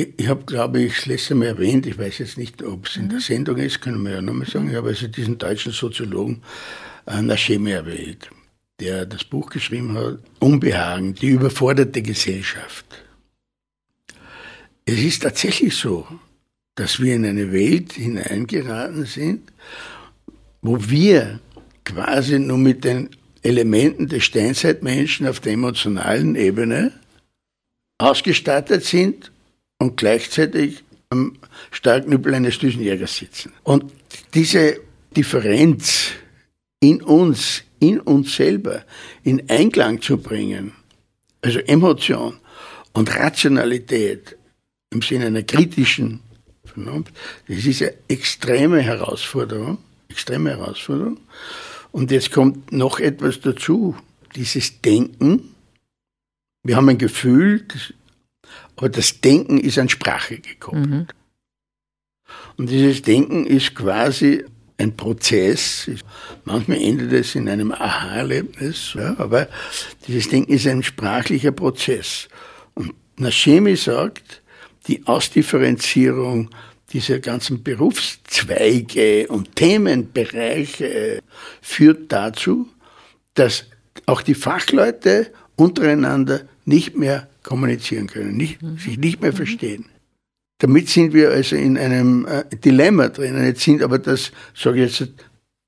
Ich, 0.00 0.14
ich 0.16 0.28
habe, 0.28 0.44
glaube 0.44 0.80
ich, 0.82 0.96
das 0.96 1.06
letzte 1.06 1.34
Mal 1.34 1.48
erwähnt, 1.48 1.84
ich 1.86 1.98
weiß 1.98 2.18
jetzt 2.18 2.38
nicht, 2.38 2.62
ob 2.62 2.86
es 2.86 2.96
in 2.96 3.10
der 3.10 3.18
mhm. 3.18 3.22
Sendung 3.22 3.56
ist, 3.58 3.82
können 3.82 4.02
wir 4.02 4.12
ja 4.12 4.22
nochmal 4.22 4.48
sagen, 4.48 4.70
ich 4.70 4.76
habe 4.76 4.88
also 4.88 5.06
diesen 5.08 5.36
deutschen 5.36 5.72
Soziologen 5.72 6.42
äh, 7.06 7.20
Naschemi 7.20 7.72
erwähnt, 7.72 8.30
der 8.80 9.04
das 9.04 9.24
Buch 9.24 9.50
geschrieben 9.50 9.94
hat, 9.98 10.20
Unbehagen, 10.38 11.14
die 11.14 11.28
überforderte 11.28 12.00
Gesellschaft. 12.00 12.86
Es 14.86 14.98
ist 14.98 15.22
tatsächlich 15.22 15.76
so, 15.76 16.06
dass 16.76 16.98
wir 17.00 17.14
in 17.14 17.26
eine 17.26 17.52
Welt 17.52 17.92
hineingeraten 17.92 19.04
sind, 19.04 19.52
wo 20.62 20.78
wir 20.88 21.40
quasi 21.84 22.38
nur 22.38 22.56
mit 22.56 22.84
den 22.84 23.10
Elementen 23.42 24.08
des 24.08 24.24
Steinzeitmenschen 24.24 25.26
auf 25.26 25.40
der 25.40 25.52
emotionalen 25.52 26.36
Ebene 26.36 26.92
ausgestattet 27.98 28.84
sind 28.84 29.30
und 29.80 29.96
gleichzeitig 29.96 30.84
am 31.08 31.36
Starknüppel 31.72 32.34
eines 32.34 32.58
Düsenjägers 32.58 33.16
sitzen. 33.16 33.52
Und 33.64 33.92
diese 34.34 34.78
Differenz 35.16 36.10
in 36.78 37.02
uns, 37.02 37.64
in 37.80 37.98
uns 37.98 38.36
selber, 38.36 38.84
in 39.24 39.48
Einklang 39.48 40.00
zu 40.00 40.18
bringen, 40.18 40.72
also 41.42 41.58
Emotion 41.60 42.38
und 42.92 43.14
Rationalität 43.16 44.36
im 44.90 45.02
Sinne 45.02 45.26
einer 45.26 45.42
kritischen 45.42 46.20
Vernunft, 46.64 47.12
das 47.48 47.64
ist 47.64 47.82
eine 47.82 47.94
extreme 48.08 48.80
Herausforderung, 48.80 49.78
extreme 50.08 50.50
Herausforderung. 50.50 51.18
Und 51.90 52.10
jetzt 52.10 52.30
kommt 52.30 52.70
noch 52.70 53.00
etwas 53.00 53.40
dazu, 53.40 53.96
dieses 54.36 54.80
Denken. 54.80 55.54
Wir 56.62 56.76
haben 56.76 56.88
ein 56.88 56.98
Gefühl, 56.98 57.62
das, 57.66 57.92
aber 58.80 58.88
das 58.88 59.20
Denken 59.20 59.58
ist 59.58 59.78
an 59.78 59.90
Sprache 59.90 60.38
gekoppelt. 60.38 60.88
Mhm. 60.88 61.06
Und 62.56 62.70
dieses 62.70 63.02
Denken 63.02 63.46
ist 63.46 63.74
quasi 63.74 64.42
ein 64.78 64.96
Prozess. 64.96 65.90
Manchmal 66.44 66.78
endet 66.80 67.12
es 67.12 67.34
in 67.34 67.46
einem 67.50 67.72
Aha-Erlebnis, 67.72 68.94
ja, 68.94 69.14
aber 69.18 69.48
dieses 70.08 70.30
Denken 70.30 70.54
ist 70.54 70.66
ein 70.66 70.82
sprachlicher 70.82 71.52
Prozess. 71.52 72.28
Und 72.72 72.94
Nashemi 73.18 73.76
sagt, 73.76 74.40
die 74.86 75.06
Ausdifferenzierung 75.06 76.48
dieser 76.94 77.18
ganzen 77.18 77.62
Berufszweige 77.62 79.28
und 79.28 79.56
Themenbereiche 79.56 81.20
führt 81.60 82.10
dazu, 82.10 82.66
dass 83.34 83.66
auch 84.06 84.22
die 84.22 84.34
Fachleute 84.34 85.30
untereinander 85.56 86.40
nicht 86.64 86.96
mehr 86.96 87.29
kommunizieren 87.42 88.06
können, 88.06 88.36
nicht, 88.36 88.62
mhm. 88.62 88.78
sich 88.78 88.98
nicht 88.98 89.20
mehr 89.20 89.32
mhm. 89.32 89.36
verstehen. 89.36 89.84
Damit 90.58 90.88
sind 90.90 91.14
wir 91.14 91.30
also 91.30 91.56
in 91.56 91.78
einem 91.78 92.26
äh, 92.26 92.44
Dilemma 92.54 93.08
drin. 93.08 93.42
Jetzt 93.44 93.62
sind 93.62 93.82
aber 93.82 93.98
das, 93.98 94.30
sage 94.54 94.84
ich 94.84 95.00
jetzt, 95.00 95.12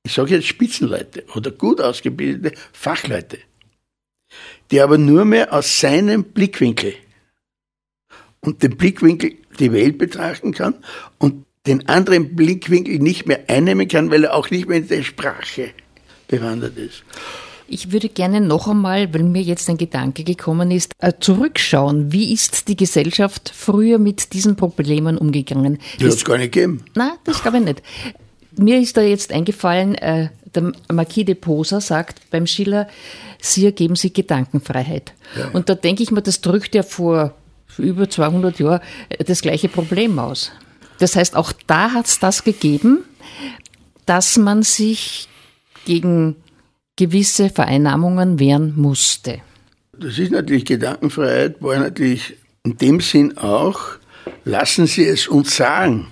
ich 0.04 0.12
sage 0.12 0.34
jetzt 0.34 0.46
Spitzenleute 0.46 1.24
oder 1.34 1.50
gut 1.50 1.80
ausgebildete 1.80 2.56
Fachleute, 2.72 3.38
die 4.70 4.80
aber 4.80 4.98
nur 4.98 5.24
mehr 5.24 5.52
aus 5.52 5.80
seinem 5.80 6.24
Blickwinkel 6.24 6.94
und 8.40 8.62
dem 8.62 8.76
Blickwinkel 8.76 9.36
die 9.58 9.72
Welt 9.72 9.96
betrachten 9.96 10.52
kann 10.52 10.74
und 11.18 11.46
den 11.66 11.88
anderen 11.88 12.34
Blickwinkel 12.34 12.98
nicht 12.98 13.26
mehr 13.26 13.44
einnehmen 13.48 13.88
kann, 13.88 14.10
weil 14.10 14.24
er 14.24 14.34
auch 14.34 14.50
nicht 14.50 14.68
mehr 14.68 14.78
in 14.78 14.88
der 14.88 15.04
Sprache 15.04 15.70
bewandert 16.28 16.76
ist. 16.76 17.04
Ich 17.72 17.90
würde 17.90 18.10
gerne 18.10 18.42
noch 18.42 18.68
einmal, 18.68 19.14
weil 19.14 19.22
mir 19.22 19.40
jetzt 19.40 19.70
ein 19.70 19.78
Gedanke 19.78 20.24
gekommen 20.24 20.70
ist, 20.70 20.92
äh, 20.98 21.14
zurückschauen. 21.18 22.12
Wie 22.12 22.30
ist 22.30 22.68
die 22.68 22.76
Gesellschaft 22.76 23.50
früher 23.54 23.98
mit 23.98 24.34
diesen 24.34 24.56
Problemen 24.56 25.16
umgegangen? 25.16 25.78
Die 25.98 26.04
hat 26.04 26.12
es 26.12 26.22
gar 26.22 26.36
nicht 26.36 26.52
gegeben. 26.52 26.84
Nein, 26.94 27.12
das 27.24 27.40
glaube 27.40 27.58
ich 27.58 27.64
nicht. 27.64 27.82
Mir 28.58 28.78
ist 28.78 28.98
da 28.98 29.00
jetzt 29.00 29.32
eingefallen, 29.32 29.94
äh, 29.94 30.28
der 30.54 30.72
Marquis 30.92 31.24
de 31.24 31.34
Posa 31.34 31.80
sagt 31.80 32.30
beim 32.30 32.46
Schiller, 32.46 32.88
Sie 33.40 33.64
ergeben 33.64 33.96
sich 33.96 34.12
Gedankenfreiheit. 34.12 35.14
Ja. 35.38 35.48
Und 35.54 35.70
da 35.70 35.74
denke 35.74 36.02
ich 36.02 36.10
mir, 36.10 36.20
das 36.20 36.42
drückt 36.42 36.74
ja 36.74 36.82
vor 36.82 37.34
über 37.78 38.10
200 38.10 38.58
Jahren 38.58 38.80
äh, 39.08 39.24
das 39.24 39.40
gleiche 39.40 39.70
Problem 39.70 40.18
aus. 40.18 40.52
Das 40.98 41.16
heißt, 41.16 41.34
auch 41.36 41.52
da 41.66 41.92
hat 41.92 42.04
es 42.04 42.18
das 42.18 42.44
gegeben, 42.44 43.02
dass 44.04 44.36
man 44.36 44.62
sich 44.62 45.26
gegen 45.86 46.36
gewisse 46.96 47.50
Vereinnahmungen 47.50 48.38
wehren 48.38 48.74
musste. 48.76 49.40
Das 49.98 50.18
ist 50.18 50.32
natürlich 50.32 50.64
Gedankenfreiheit, 50.64 51.62
war 51.62 51.78
natürlich 51.78 52.36
in 52.64 52.76
dem 52.76 53.00
Sinn 53.00 53.36
auch, 53.38 53.80
lassen 54.44 54.86
Sie 54.86 55.04
es 55.04 55.28
uns 55.28 55.56
sagen. 55.56 56.08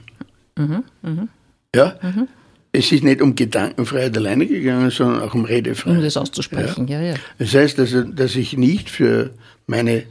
Mhm, 0.56 0.84
mh. 1.02 1.28
Ja? 1.74 1.98
Mhm. 2.02 2.28
Es 2.72 2.92
ist 2.92 3.02
nicht 3.02 3.20
um 3.20 3.34
Gedankenfreiheit 3.34 4.16
alleine 4.16 4.46
gegangen, 4.46 4.90
sondern 4.90 5.22
auch 5.22 5.34
um 5.34 5.44
Redefreiheit. 5.44 5.98
Um 5.98 6.04
das 6.04 6.16
auszusprechen, 6.16 6.86
ja, 6.86 7.00
ja. 7.00 7.12
ja. 7.12 7.18
Das 7.38 7.52
heißt, 7.54 7.78
also, 7.80 8.02
dass 8.02 8.36
ich 8.36 8.56
nicht 8.56 8.90
für 8.90 9.30
meine 9.66 10.04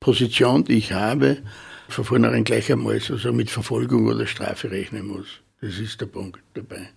Position, 0.00 0.64
die 0.64 0.74
ich 0.74 0.92
habe, 0.92 1.38
von 1.88 2.04
vornherein 2.04 2.44
gleich 2.44 2.70
einmal 2.72 3.00
so 3.00 3.32
mit 3.32 3.50
Verfolgung 3.50 4.06
oder 4.06 4.26
Strafe 4.26 4.70
rechnen 4.70 5.06
muss. 5.06 5.26
Das 5.60 5.78
ist 5.78 6.00
der 6.00 6.06
Punkt 6.06 6.40
dabei. 6.54 6.88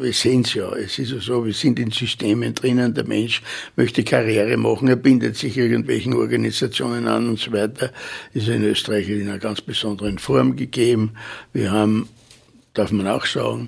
Wir 0.00 0.14
sehen 0.14 0.42
es 0.42 0.54
ja, 0.54 0.72
es 0.72 0.98
ist 0.98 1.12
ja 1.12 1.20
so, 1.20 1.44
wir 1.44 1.52
sind 1.52 1.78
in 1.78 1.90
Systemen 1.90 2.54
drinnen, 2.54 2.94
der 2.94 3.06
Mensch 3.06 3.42
möchte 3.76 4.02
Karriere 4.02 4.56
machen, 4.56 4.88
er 4.88 4.96
bindet 4.96 5.36
sich 5.36 5.58
irgendwelchen 5.58 6.14
Organisationen 6.14 7.06
an 7.06 7.28
und 7.28 7.38
so 7.38 7.52
weiter. 7.52 7.92
Ist 8.32 8.48
in 8.48 8.64
Österreich 8.64 9.10
in 9.10 9.28
einer 9.28 9.38
ganz 9.38 9.60
besonderen 9.60 10.18
Form 10.18 10.56
gegeben. 10.56 11.12
Wir 11.52 11.70
haben, 11.70 12.08
darf 12.72 12.92
man 12.92 13.08
auch 13.08 13.26
sagen, 13.26 13.66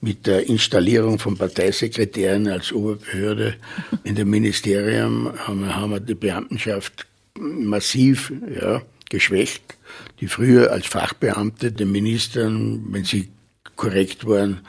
mit 0.00 0.26
der 0.26 0.48
Installierung 0.48 1.18
von 1.18 1.36
Parteisekretären 1.36 2.48
als 2.48 2.72
Oberbehörde 2.72 3.56
in 4.04 4.14
dem 4.14 4.30
Ministerium 4.30 5.32
haben, 5.38 5.90
wir 5.90 6.00
die 6.00 6.14
Beamtenschaft 6.14 7.06
massiv 7.38 8.32
ja, 8.58 8.80
geschwächt, 9.10 9.76
die 10.20 10.28
früher 10.28 10.72
als 10.72 10.86
Fachbeamte 10.86 11.72
den 11.72 11.92
Ministern, 11.92 12.84
wenn 12.90 13.04
sie 13.04 13.28
korrekt 13.76 14.26
waren, 14.26 14.60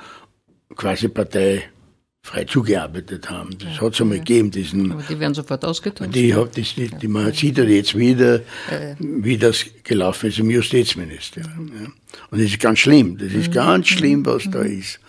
quasi 0.76 1.08
parteifrei 1.08 2.46
zugearbeitet 2.48 3.30
haben. 3.30 3.58
Das 3.58 3.76
ja, 3.76 3.82
hat 3.82 3.94
es 3.94 4.02
einmal 4.02 4.18
ja. 4.18 4.24
gegeben. 4.24 4.52
Diesen, 4.52 4.92
Aber 4.92 5.04
die 5.04 5.20
werden 5.20 5.34
sofort 5.34 5.66
ausgetauscht. 5.66 6.16
Die, 6.16 6.34
hat 6.34 6.58
das 6.58 6.78
nicht, 6.78 7.02
die, 7.02 7.08
man 7.08 7.32
sieht 7.34 7.58
ja 7.58 7.64
jetzt 7.64 7.98
wieder, 7.98 8.38
ja, 8.72 8.96
wie 9.00 9.38
das 9.38 9.66
gelaufen 9.84 10.30
ist 10.30 10.40
im 10.40 10.50
Justizministerium. 10.50 11.72
Ja. 11.80 11.88
Und 12.32 12.42
das 12.42 12.50
ist 12.50 12.60
ganz 12.60 12.80
schlimm. 12.80 13.18
Das 13.18 13.34
ist 13.34 13.50
mhm. 13.50 13.54
ganz 13.54 13.88
schlimm, 13.88 14.26
was 14.26 14.46
mhm. 14.46 14.52
da 14.52 14.62
ist. 14.62 15.00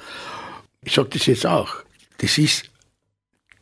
Ich 0.82 0.94
sage 0.94 1.08
das 1.12 1.26
jetzt 1.26 1.46
auch. 1.46 1.76
Das 2.18 2.38
ist 2.38 2.70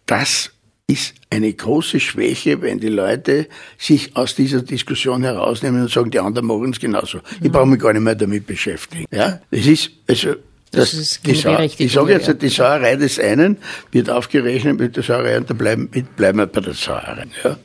das 0.06 0.50
ist 0.86 1.14
eine 1.30 1.52
große 1.52 1.98
Schwäche, 1.98 2.60
wenn 2.60 2.78
die 2.78 2.88
Leute 2.88 3.48
sich 3.78 4.14
aus 4.16 4.34
dieser 4.34 4.62
Diskussion 4.62 5.22
herausnehmen 5.22 5.82
und 5.82 5.90
sagen, 5.90 6.10
die 6.10 6.20
anderen 6.20 6.46
machen 6.46 6.72
es 6.72 6.78
genauso. 6.78 7.20
Ich 7.40 7.50
brauche 7.50 7.66
mich 7.66 7.80
gar 7.80 7.92
nicht 7.92 8.02
mehr 8.02 8.14
damit 8.14 8.46
beschäftigen. 8.46 9.06
Ja, 9.10 9.40
es 9.50 9.66
ist, 9.66 9.90
also, 10.06 10.34
Das, 10.74 10.90
das 10.90 11.00
ist 11.00 11.26
die 11.26 11.32
keine 11.40 11.68
Sau 11.68 11.74
ich 11.78 11.92
sage 11.92 12.12
jetzt, 12.12 12.26
ja. 12.26 12.34
die 12.34 12.48
Sauerei 12.48 12.96
des 12.96 13.18
einen 13.18 13.58
wird 13.92 14.10
aufgerechnet 14.10 14.78
mit 14.78 14.96
der 14.96 15.02
Sauerei 15.02 15.38
und 15.38 15.48
da 15.48 15.54
bleiben, 15.54 15.88
bleiben 16.16 16.38
wir 16.38 16.46
bei 16.46 16.60
der 16.60 16.74
Sauerei. 16.74 17.26
Ja. 17.42 17.56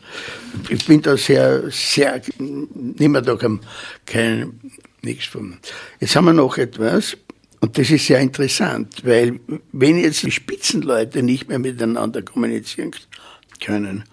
Ich 0.69 0.85
bin 0.85 1.01
da 1.01 1.17
sehr, 1.17 1.63
sehr, 1.69 2.21
nehmen 2.37 3.13
wir 3.13 3.21
da 3.21 3.35
kein, 3.35 3.59
kein 4.05 4.59
nichts 5.01 5.25
von. 5.25 5.57
Jetzt 5.99 6.15
haben 6.15 6.25
wir 6.25 6.33
noch 6.33 6.57
etwas, 6.57 7.17
und 7.61 7.77
das 7.77 7.91
ist 7.91 8.07
sehr 8.07 8.19
interessant, 8.19 9.05
weil 9.05 9.39
wenn 9.71 9.99
jetzt 9.99 10.23
die 10.23 10.31
Spitzenleute 10.31 11.23
nicht 11.23 11.49
mehr 11.49 11.59
miteinander 11.59 12.21
kommunizieren 12.21 12.91
können, 13.63 14.05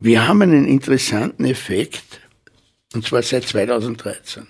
wir 0.00 0.26
haben 0.26 0.42
einen 0.42 0.66
interessanten 0.66 1.44
Effekt, 1.44 2.20
und 2.94 3.06
zwar 3.06 3.22
seit 3.22 3.44
2013. 3.44 4.46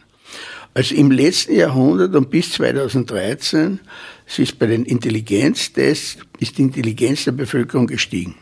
Also 0.74 0.94
im 0.94 1.10
letzten 1.10 1.54
Jahrhundert 1.54 2.14
und 2.14 2.30
bis 2.30 2.52
2013 2.52 3.80
es 4.28 4.38
ist 4.38 4.58
bei 4.58 4.66
den 4.66 4.84
Intelligenztests, 4.84 6.18
ist 6.38 6.58
die 6.58 6.62
Intelligenz 6.62 7.24
der 7.24 7.32
Bevölkerung 7.32 7.86
gestiegen. 7.86 8.34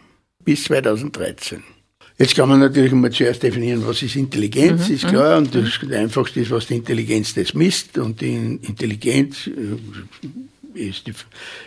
Bis 0.44 0.64
2013. 0.64 1.62
Jetzt 2.18 2.34
kann 2.34 2.48
man 2.48 2.58
natürlich 2.58 2.92
mal 2.92 3.12
zuerst 3.12 3.42
definieren, 3.42 3.86
was 3.86 4.02
ist 4.02 4.16
Intelligenz, 4.16 4.88
ist 4.88 5.06
klar, 5.06 5.38
und 5.38 5.54
das 5.54 5.78
einfachste 5.92 6.40
ist, 6.40 6.50
was 6.50 6.66
die 6.66 6.76
Intelligenz 6.76 7.34
das 7.34 7.54
misst, 7.54 7.98
und 7.98 8.20
die 8.20 8.58
Intelligenz 8.62 9.46
äh, 9.46 10.78
ist 10.88 11.06
die 11.06 11.12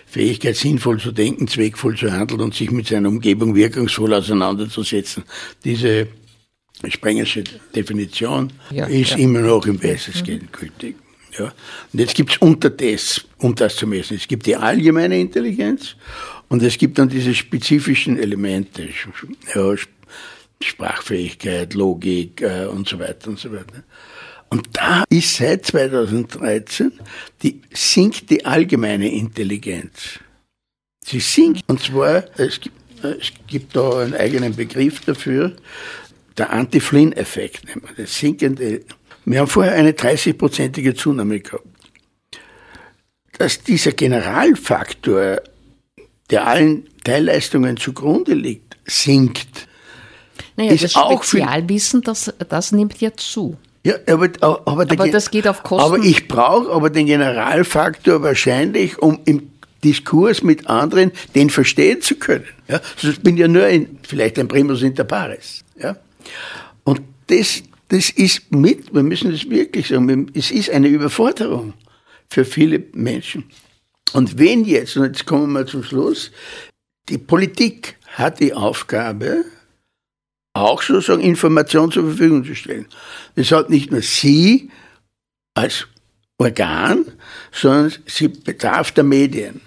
Fähigkeit, 0.05 0.55
sinnvoll 0.55 0.99
zu 0.99 1.11
denken, 1.11 1.47
zweckvoll 1.47 1.95
zu 1.95 2.11
handeln 2.11 2.41
und 2.41 2.55
sich 2.55 2.71
mit 2.71 2.87
seiner 2.87 3.09
Umgebung 3.09 3.55
wirkungsvoll 3.55 4.13
auseinanderzusetzen. 4.13 5.23
Diese 5.63 6.07
Sprengersche 6.87 7.43
Definition 7.75 8.53
Ja, 8.71 8.85
ist 8.87 9.11
ja. 9.11 9.17
immer 9.17 9.39
noch 9.41 9.65
im 9.65 9.81
Weitestgehend 9.83 10.51
gültig. 10.53 10.95
Ja. 11.37 11.53
Und 11.93 11.99
jetzt 11.99 12.15
gibt's 12.15 12.37
Untertests, 12.37 13.25
um 13.37 13.53
das 13.55 13.75
zu 13.75 13.85
messen. 13.85 14.17
Es 14.17 14.27
gibt 14.27 14.45
die 14.45 14.55
allgemeine 14.55 15.19
Intelligenz 15.19 15.95
und 16.47 16.63
es 16.63 16.77
gibt 16.77 16.97
dann 16.97 17.09
diese 17.09 17.35
spezifischen 17.35 18.17
Elemente, 18.17 18.87
ja, 19.53 19.71
Sp- 19.77 19.91
Sprachfähigkeit, 20.61 21.73
Logik 21.73 22.41
äh, 22.41 22.65
und 22.65 22.87
so 22.87 22.99
weiter 22.99 23.29
und 23.29 23.39
so 23.39 23.51
weiter. 23.51 23.83
Und 24.49 24.67
da 24.73 25.03
ist 25.09 25.35
seit 25.35 25.65
2013 25.65 26.91
die, 27.43 27.61
sinkt 27.71 28.29
die 28.29 28.45
allgemeine 28.45 29.11
Intelligenz. 29.11 30.19
Sie 31.05 31.19
sinkt, 31.19 31.63
und 31.67 31.81
zwar, 31.81 32.25
es 32.37 32.59
gibt, 32.59 32.75
äh, 33.03 33.15
es 33.19 33.31
gibt 33.47 33.75
da 33.75 33.99
einen 33.99 34.15
eigenen 34.15 34.55
Begriff 34.55 35.01
dafür, 35.01 35.55
der 36.37 36.51
Anti-Flynn-Effekt 36.51 37.63
das. 37.97 38.15
Sinkende. 38.17 38.81
Wir 39.25 39.39
haben 39.39 39.47
vorher 39.47 39.73
eine 39.73 39.91
30-prozentige 39.91 40.95
Zunahme 40.95 41.39
gehabt. 41.39 41.65
Dass 43.37 43.61
dieser 43.61 43.91
Generalfaktor, 43.91 45.41
der 46.29 46.47
allen 46.47 46.87
Teilleistungen 47.03 47.77
zugrunde 47.77 48.33
liegt, 48.33 48.77
sinkt. 48.85 49.67
Naja, 50.57 50.71
ist 50.71 50.83
das 50.83 50.95
auch 50.95 51.23
Spezialwissen, 51.23 52.01
das, 52.01 52.33
das 52.49 52.71
nimmt 52.71 52.99
ja 52.99 53.13
zu. 53.15 53.57
Ja, 53.85 53.95
aber, 54.07 54.29
aber, 54.41 54.61
Aber 54.67 55.09
das 55.09 55.31
geht 55.31 55.47
auf 55.47 55.63
Kosten- 55.63 55.85
Aber 55.85 56.03
ich 56.03 56.27
brauche 56.27 56.69
aber 56.71 56.89
den 56.89 57.05
Generalfaktor 57.05 58.21
wahrscheinlich, 58.21 58.97
um 58.99 59.19
im 59.25 59.49
Diskurs 59.83 60.43
mit 60.43 60.67
anderen 60.69 61.11
den 61.35 61.49
verstehen 61.49 62.01
zu 62.01 62.15
können. 62.15 62.45
Ja? 62.67 62.81
Bin 63.21 63.35
ich 63.35 63.41
ja 63.41 63.47
nur 63.47 63.63
ein, 63.63 63.99
vielleicht 64.03 64.37
ein 64.37 64.49
Primus 64.49 64.81
inter 64.81 65.05
pares. 65.05 65.63
Ja? 65.81 65.95
Und 66.83 67.01
das, 67.27 67.63
das 67.89 68.09
ist 68.09 68.51
mit, 68.51 68.93
wir 68.93 69.03
müssen 69.03 69.31
das 69.31 69.49
wirklich 69.49 69.87
sagen, 69.87 70.31
es 70.33 70.51
ist 70.51 70.69
eine 70.69 70.87
Überforderung 70.87 71.73
für 72.29 72.45
viele 72.45 72.83
Menschen. 72.93 73.45
Und 74.13 74.37
wenn 74.37 74.65
jetzt, 74.65 74.97
und 74.97 75.05
jetzt 75.05 75.25
kommen 75.25 75.53
wir 75.53 75.65
zum 75.65 75.83
Schluss, 75.83 76.31
die 77.09 77.17
Politik 77.17 77.97
hat 78.07 78.39
die 78.39 78.53
Aufgabe, 78.53 79.45
auch 80.53 80.81
sozusagen 80.81 81.21
Informationen 81.21 81.91
zur 81.91 82.05
Verfügung 82.05 82.43
zu 82.43 82.55
stellen. 82.55 82.87
Das 83.35 83.51
hat 83.51 83.69
nicht 83.69 83.91
nur 83.91 84.01
sie 84.01 84.69
als 85.53 85.87
Organ, 86.37 87.05
sondern 87.51 87.93
sie 88.05 88.29
bedarf 88.29 88.91
der 88.91 89.03
Medien. 89.03 89.61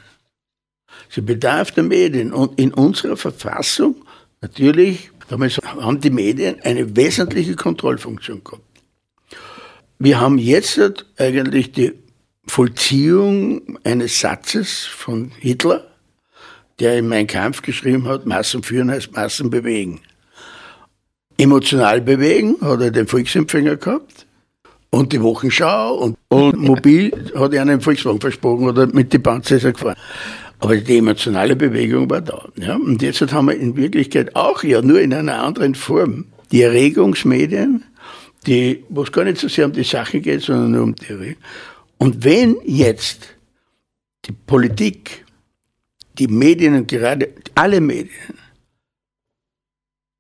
Sie 1.09 1.21
bedarf 1.21 1.71
der 1.71 1.85
Medien. 1.85 2.33
Und 2.33 2.59
in 2.59 2.73
unserer 2.75 3.17
Verfassung, 3.17 3.97
natürlich, 4.41 5.11
damals 5.29 5.59
haben 5.59 6.01
die 6.01 6.11
Medien 6.11 6.61
eine 6.63 6.97
wesentliche 6.97 7.57
Kontrollfunktion 7.57 8.43
gehabt. 8.45 8.63
Wir 9.99 10.21
haben 10.21 10.39
jetzt 10.39 10.81
eigentlich 11.17 11.73
die 11.73 11.93
Vollziehung 12.47 13.79
eines 13.85 14.19
Satzes 14.19 14.85
von 14.85 15.31
Hitler, 15.39 15.87
der 16.81 16.99
in 16.99 17.09
Mein 17.09 17.27
Kampf 17.27 17.63
geschrieben 17.63 18.09
hat, 18.09 18.27
Massen 18.27 18.63
führen 18.63 18.91
heißt 18.91 19.13
Massen 19.13 19.51
bewegen. 19.51 20.01
Emotional 21.39 22.01
bewegen 22.01 22.57
hat 22.61 22.81
er 22.81 22.91
den 22.91 23.07
Volksempfänger 23.07 23.77
gehabt 23.77 24.27
und 24.91 25.13
die 25.13 25.23
Wochenschau 25.23 25.95
und, 25.95 26.19
und 26.29 26.59
mobil 26.59 27.31
hat 27.35 27.55
er 27.55 27.63
einen 27.63 27.81
Volkswagen 27.81 28.21
versprochen 28.21 28.69
oder 28.69 28.87
mit 28.89 29.13
die 29.13 29.19
Panzer 29.19 29.57
ist 29.57 29.65
er 29.65 29.73
gefahren. 29.73 29.97
Aber 30.63 30.77
die 30.77 30.99
emotionale 30.99 31.57
Bewegung 31.57 32.09
war 32.09 32.21
da. 32.21 32.49
Ja? 32.55 32.77
Und 32.77 33.03
jetzt 33.03 33.21
haben 33.33 33.49
wir 33.49 33.57
in 33.57 33.77
Wirklichkeit 33.77 34.37
auch 34.37 34.63
ja 34.63 34.81
nur 34.81 35.01
in 35.01 35.13
einer 35.13 35.43
anderen 35.43 35.75
Form 35.75 36.27
die 36.53 36.63
Erregungsmedien, 36.63 37.83
die, 38.47 38.85
wo 38.89 39.03
es 39.03 39.11
gar 39.11 39.25
nicht 39.25 39.39
so 39.39 39.49
sehr 39.49 39.67
um 39.67 39.73
die 39.73 39.83
Sache 39.83 40.21
geht, 40.21 40.43
sondern 40.43 40.71
nur 40.71 40.83
um 40.85 40.95
die 40.95 41.09
Erregung. 41.09 41.43
Und 41.99 42.23
wenn 42.23 42.59
jetzt 42.65 43.35
die 44.25 44.31
Politik, 44.31 45.25
die 46.17 46.29
Medien 46.29 46.77
und 46.77 46.87
gerade 46.87 47.31
alle 47.57 47.81
Medien 47.81 48.39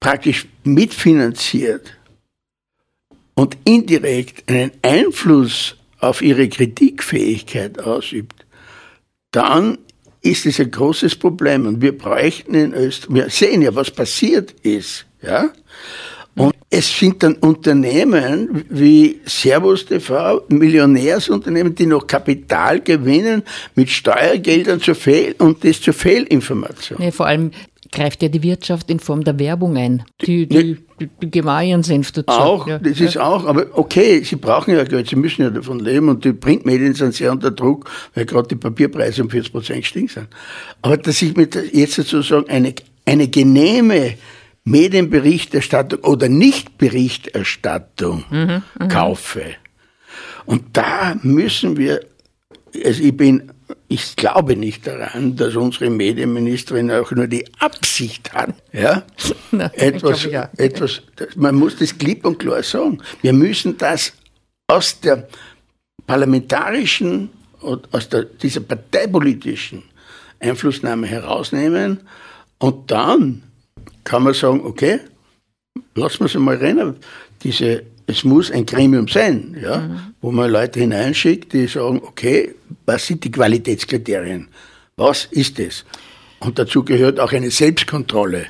praktisch 0.01 0.49
mitfinanziert 0.65 1.97
und 3.35 3.57
indirekt 3.63 4.51
einen 4.51 4.73
Einfluss 4.83 5.77
auf 6.01 6.21
ihre 6.21 6.49
Kritikfähigkeit 6.49 7.79
ausübt, 7.79 8.45
dann 9.31 9.79
ist 10.23 10.47
es 10.47 10.61
ein 10.61 10.71
großes 10.71 11.17
Problem. 11.17 11.67
Und 11.67 11.83
wir 11.83 11.97
bräuchten 11.97 12.55
in 12.55 12.73
Österreich, 12.73 13.15
wir 13.15 13.31
sehen 13.31 13.63
ja, 13.63 13.75
was 13.75 13.91
passiert 13.91 14.55
ist, 14.63 15.05
ja. 15.21 15.51
Und 16.35 16.55
es 16.71 16.99
sind 16.99 17.23
dann 17.23 17.35
Unternehmen 17.35 18.65
wie 18.71 19.21
Servus 19.27 19.85
TV, 19.85 20.43
Millionärsunternehmen, 20.49 21.75
die 21.75 21.85
noch 21.85 22.07
Kapital 22.07 22.81
gewinnen 22.81 23.43
mit 23.75 23.91
Steuergeldern 23.91 24.81
zur 24.81 24.95
Fehl 24.95 25.35
und 25.39 25.63
das 25.63 25.83
zur 25.83 25.93
Fehlinformation. 25.93 26.99
Nee, 26.99 27.13
vor 27.13 27.27
allem 27.27 27.51
greift 27.93 28.23
ja 28.23 28.29
die 28.29 28.43
Wirtschaft 28.43 28.91
in 28.91 28.99
Form 28.99 29.23
der 29.23 29.39
Werbung 29.39 29.77
ein. 29.77 30.05
Die, 30.23 30.49
die, 30.49 30.79
die, 30.99 31.09
die 31.21 31.31
geben 31.31 31.49
auch 31.49 31.61
ihren 31.61 31.83
Senf 31.83 32.11
dazu. 32.13 32.31
Auch, 32.31 32.67
ja. 32.67 32.79
das 32.79 33.01
ist 33.01 33.19
auch, 33.19 33.45
aber 33.45 33.67
okay, 33.75 34.23
sie 34.25 34.37
brauchen 34.37 34.75
ja 34.75 34.83
Geld, 34.85 35.09
sie 35.09 35.17
müssen 35.17 35.43
ja 35.43 35.51
davon 35.51 35.79
leben 35.79 36.09
und 36.09 36.25
die 36.25 36.33
Printmedien 36.33 36.95
sind 36.95 37.15
sehr 37.15 37.31
unter 37.31 37.51
Druck, 37.51 37.91
weil 38.15 38.25
gerade 38.25 38.49
die 38.49 38.57
Papierpreise 38.57 39.23
um 39.23 39.31
40 39.31 39.53
Prozent 39.53 39.81
gestiegen 39.83 40.09
sind. 40.09 40.29
Aber 40.81 40.97
dass 40.97 41.21
ich 41.23 41.37
mit 41.37 41.55
jetzt 41.73 41.95
sozusagen 41.95 42.49
eine, 42.49 42.75
eine 43.05 43.29
genehme 43.29 44.15
Medienberichterstattung 44.65 46.01
oder 46.01 46.29
Nichtberichterstattung 46.29 48.25
kaufe. 48.89 49.43
Und 50.45 50.65
da 50.77 51.17
müssen 51.23 51.77
wir, 51.77 52.01
also 52.85 53.03
ich 53.03 53.17
bin, 53.17 53.52
ich 53.89 54.17
glaube 54.17 54.57
nicht 54.57 54.87
daran, 54.87 55.37
dass 55.37 55.57
unsere 55.57 55.91
Medienministerin 55.91 56.91
auch 56.91 57.11
nur 57.13 57.27
die 57.27 57.45
Absicht 57.59 58.33
hat, 58.33 58.55
ja, 58.73 59.03
ich 59.53 59.83
etwas, 59.83 60.25
ja. 60.25 60.51
etwas, 60.57 61.03
man 61.37 61.55
muss 61.55 61.77
das 61.77 61.97
klipp 61.97 62.25
und 62.25 62.39
klar 62.39 62.63
sagen. 62.63 63.03
Wir 63.21 63.33
müssen 63.33 63.77
das 63.79 64.13
aus 64.67 65.01
der 65.01 65.29
parlamentarischen 66.07 67.31
und 67.61 67.93
aus 67.95 68.09
der, 68.09 68.25
dieser 68.25 68.61
parteipolitischen 68.61 69.83
Einflussnahme 70.41 71.07
herausnehmen 71.07 72.01
und 72.59 72.91
dann 72.91 73.43
kann 74.05 74.25
man 74.25 74.35
sagen, 74.35 74.61
okay, 74.65 75.01
lassen 75.95 76.21
wir 76.21 76.27
es 76.27 76.35
mal 76.35 76.57
rennen. 76.57 76.97
Diese, 77.43 77.83
es 78.07 78.25
muss 78.25 78.51
ein 78.51 78.67
Gremium 78.67 79.09
sein, 79.09 79.57
ja, 79.61 80.13
wo 80.21 80.33
man 80.33 80.51
Leute 80.51 80.81
hineinschickt, 80.81 81.53
die 81.53 81.67
sagen, 81.67 82.01
okay, 82.05 82.55
was 82.87 83.07
sind 83.07 83.25
die 83.25 83.31
Qualitätskriterien? 83.31 84.49
Was 84.97 85.27
ist 85.31 85.59
es? 85.59 85.85
Und 86.41 86.59
dazu 86.59 86.85
gehört 86.85 87.21
auch 87.21 87.33
eine 87.33 87.51
Selbstkontrolle. 87.51 88.47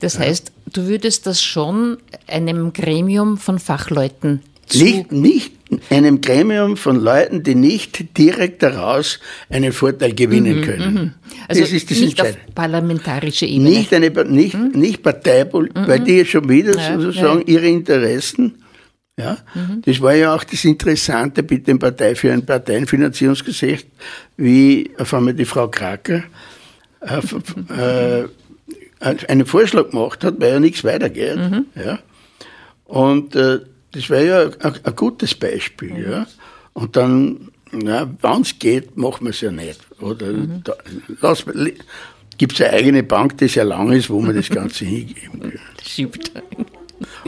Das 0.00 0.18
heißt, 0.18 0.52
du 0.72 0.86
würdest 0.86 1.26
das 1.26 1.42
schon 1.42 1.98
einem 2.26 2.72
Gremium 2.72 3.38
von 3.38 3.58
Fachleuten 3.58 4.42
zu. 4.66 4.82
Nicht, 4.82 5.12
nicht 5.12 5.52
einem 5.90 6.20
Gremium 6.20 6.76
von 6.76 7.00
Leuten, 7.00 7.42
die 7.42 7.54
nicht 7.54 8.16
direkt 8.18 8.62
daraus 8.62 9.20
einen 9.50 9.72
Vorteil 9.72 10.14
gewinnen 10.14 10.62
können. 10.62 11.14
also 11.48 11.60
das 11.60 11.72
ist 11.72 11.90
das 11.90 12.00
nicht 12.00 12.20
auf 12.20 12.36
parlamentarische 12.54 13.46
Ebene. 13.46 13.70
Nicht, 13.70 13.92
eine, 13.94 14.10
nicht, 14.24 14.56
nicht 14.74 15.02
Parteipolitik, 15.02 15.88
weil 15.88 16.00
die 16.00 16.24
schon 16.24 16.48
wieder 16.48 16.76
Ja, 16.76 16.98
sozusagen 17.00 17.40
ja. 17.40 17.54
ihre 17.54 17.68
Interessen 17.68 18.54
Ja, 19.18 19.38
mhm. 19.54 19.82
das 19.84 20.00
war 20.00 20.14
ja 20.14 20.34
auch 20.34 20.44
das 20.44 20.64
Interessante 20.64 21.44
mit 21.48 21.66
dem 21.68 21.78
Partei 21.78 22.14
für 22.14 22.32
ein 22.32 22.44
Parteienfinanzierungsgesetz, 22.46 23.84
wie 24.36 24.90
auf 24.98 25.12
einmal 25.14 25.34
die 25.34 25.44
Frau 25.44 25.68
Kraker 25.68 26.22
äh, 27.00 28.22
äh, 28.22 28.28
einen 29.00 29.46
Vorschlag 29.46 29.90
gemacht 29.90 30.24
hat, 30.24 30.40
weil 30.40 30.52
ja 30.52 30.60
nichts 30.60 30.84
weitergeht. 30.84 31.36
Mhm. 31.36 31.66
Ja. 31.74 31.98
Und 32.84 33.36
äh, 33.36 33.60
das 33.92 34.10
wäre 34.10 34.26
ja 34.26 34.68
ein, 34.68 34.74
ein, 34.82 34.96
gutes 34.96 35.34
Beispiel. 35.34 35.92
Mhm. 35.92 36.10
Ja. 36.10 36.26
Und 36.72 36.96
dann, 36.96 37.48
wenn 37.70 38.40
es 38.40 38.58
geht, 38.58 38.96
machen 38.96 39.24
wir 39.24 39.30
es 39.30 39.40
ja 39.40 39.50
nicht. 39.50 39.80
Oder 40.00 40.32
mhm. 40.32 40.62
gibt 42.38 42.54
es 42.54 42.60
eine 42.60 42.72
eigene 42.72 43.02
Bank, 43.02 43.38
die 43.38 43.48
sehr 43.48 43.64
lang 43.64 43.92
ist, 43.92 44.10
wo 44.10 44.20
man 44.20 44.34
das 44.34 44.48
Ganze 44.48 44.84
hingeben 44.86 45.40
kann. 45.40 45.52
Stimmt. 45.84 46.32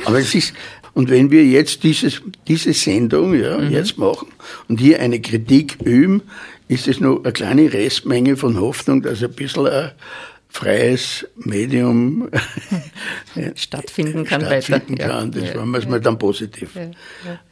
Aber 0.04 0.18
es 0.18 0.34
ist, 0.34 0.54
und 0.94 1.10
wenn 1.10 1.30
wir 1.30 1.44
jetzt 1.44 1.82
dieses, 1.82 2.22
diese 2.46 2.72
Sendung 2.72 3.34
ja, 3.34 3.58
mhm. 3.58 3.70
jetzt 3.70 3.98
machen 3.98 4.28
und 4.68 4.80
hier 4.80 5.00
eine 5.00 5.20
Kritik 5.20 5.78
üben, 5.82 6.22
ist 6.68 6.88
es 6.88 7.00
noch 7.00 7.22
eine 7.22 7.32
kleine 7.32 7.72
Restmenge 7.72 8.36
von 8.36 8.58
Hoffnung, 8.58 9.02
dass 9.02 9.22
ein 9.22 9.32
bisschen 9.32 9.66
ein 9.66 9.90
freies 10.54 11.26
Medium 11.34 12.30
stattfinden 13.56 14.24
kann. 14.24 14.40
Stattfinden 14.42 14.92
weiter. 14.98 15.08
kann. 15.08 15.32
Das 15.32 15.48
ja. 15.48 15.54
wollen 15.56 15.70
wir 15.72 15.78
es 15.78 15.88
mal 15.88 16.00
dann 16.00 16.16
positiv 16.16 16.76
ja. 16.76 16.90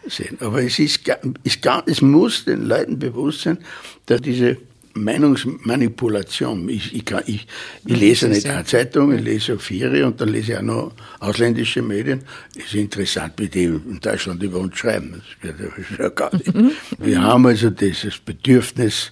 sehen. 0.08 0.38
Aber 0.40 0.62
es, 0.62 0.78
ist, 0.78 1.00
es, 1.42 1.58
es 1.86 2.00
muss 2.00 2.44
den 2.44 2.62
Leuten 2.62 3.00
bewusst 3.00 3.42
sein, 3.42 3.58
dass 4.06 4.22
diese 4.22 4.56
Meinungsmanipulation. 4.94 6.68
Ich, 6.68 6.94
ich, 6.94 7.04
kann, 7.04 7.24
ich, 7.26 7.48
ich 7.84 7.96
lese 7.96 8.28
nicht 8.28 8.46
eine 8.46 8.64
Zeitung, 8.64 9.12
ich 9.12 9.22
lese 9.22 9.54
auch 9.54 9.60
Viere 9.60 10.06
und 10.06 10.20
dann 10.20 10.28
lese 10.28 10.52
ich 10.52 10.58
auch 10.58 10.62
noch 10.62 10.92
ausländische 11.18 11.82
Medien. 11.82 12.22
Es 12.56 12.66
ist 12.66 12.74
interessant, 12.74 13.32
wie 13.38 13.48
die 13.48 13.64
in 13.64 13.98
Deutschland 14.00 14.40
über 14.44 14.58
uns 14.58 14.78
schreiben. 14.78 15.20
Das 15.42 15.56
geht 15.58 15.98
ja 15.98 16.08
gar 16.10 16.32
nicht. 16.36 16.54
Mhm. 16.54 16.70
Wir 16.98 17.20
haben 17.20 17.46
also 17.46 17.68
dieses 17.70 18.18
Bedürfnis, 18.18 19.10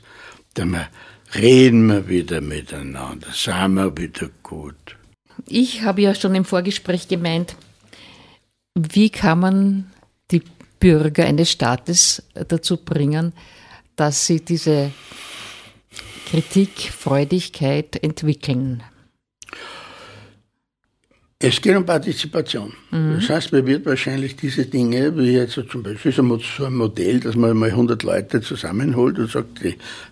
dass 0.54 0.66
wir 0.66 0.86
reden 1.34 1.88
wir 1.88 2.08
wieder 2.08 2.40
miteinander, 2.40 3.28
sagen 3.32 3.74
wir 3.74 3.96
wieder 3.96 4.30
gut. 4.42 4.96
Ich 5.46 5.82
habe 5.82 6.02
ja 6.02 6.14
schon 6.14 6.34
im 6.34 6.44
Vorgespräch 6.44 7.08
gemeint, 7.08 7.56
wie 8.74 9.10
kann 9.10 9.40
man 9.40 9.92
die 10.30 10.42
Bürger 10.78 11.24
eines 11.24 11.50
Staates 11.50 12.22
dazu 12.48 12.76
bringen, 12.76 13.32
dass 13.96 14.26
sie 14.26 14.40
diese 14.40 14.92
Kritik, 16.30 16.92
Freudigkeit 16.92 18.02
entwickeln? 18.02 18.82
Es 21.42 21.58
geht 21.58 21.74
um 21.74 21.86
Partizipation. 21.86 22.74
Mhm. 22.90 23.14
Das 23.14 23.30
heißt, 23.30 23.52
man 23.52 23.66
wird 23.66 23.86
wahrscheinlich 23.86 24.36
diese 24.36 24.66
Dinge, 24.66 25.16
wie 25.16 25.32
jetzt 25.32 25.54
zum 25.70 25.82
Beispiel 25.82 26.12
so 26.12 26.22
ein 26.22 26.74
Modell, 26.74 27.18
dass 27.18 27.34
man 27.34 27.56
mal 27.56 27.70
100 27.70 28.02
Leute 28.02 28.42
zusammenholt 28.42 29.18
und 29.18 29.30
sagt, 29.30 29.60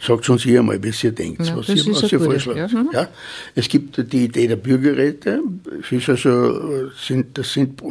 sagt 0.00 0.30
uns 0.30 0.42
hier 0.42 0.62
mal, 0.62 0.82
wie 0.82 0.90
ihr 1.02 1.12
denkt, 1.12 1.44
ja, 1.44 1.54
was 1.54 1.68
ihr, 1.68 1.86
was 1.86 2.10
ihr 2.10 2.18
vorschlägt. 2.18 2.72
Ja. 2.72 2.82
Mhm. 2.82 2.88
ja. 2.94 3.08
Es 3.54 3.68
gibt 3.68 4.10
die 4.10 4.24
Idee 4.24 4.46
der 4.46 4.56
Bürgerräte. 4.56 5.42
Es 5.82 5.92
ist 5.92 6.08
also, 6.08 6.90
sind, 6.92 7.36
das 7.36 7.52
sind 7.52 7.82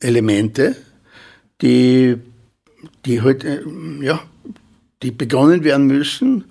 Elemente, 0.00 0.74
die, 1.60 2.16
die 3.04 3.20
halt, 3.20 3.44
äh, 3.44 3.60
ja, 4.00 4.18
die 5.02 5.10
begonnen 5.10 5.62
werden 5.62 5.88
müssen, 5.88 6.44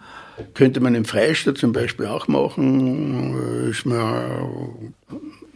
könnte 0.54 0.82
man 0.82 0.94
im 0.94 1.06
Freistaat 1.06 1.58
zum 1.58 1.72
Beispiel 1.72 2.06
auch 2.06 2.28
machen. 2.28 3.70
Ist 3.72 3.88
mir, 3.88 4.50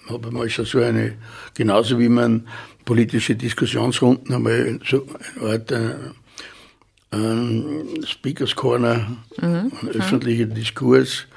habe 0.10 0.32
mal 0.32 0.50
schon 0.50 0.66
so 0.66 0.80
eine, 0.80 1.14
genauso 1.54 2.00
wie 2.00 2.10
man 2.10 2.48
politische 2.86 3.36
Diskussionsrunden 3.36 4.34
einmal 4.34 4.80
so 4.88 5.06
eine 5.40 5.52
Art 5.52 5.72
äh, 5.72 5.96
Speakers 8.06 8.56
Corner, 8.56 9.18
mhm. 9.42 9.72
ein 9.82 9.90
öffentlicher 9.90 10.46
Diskurs, 10.46 11.28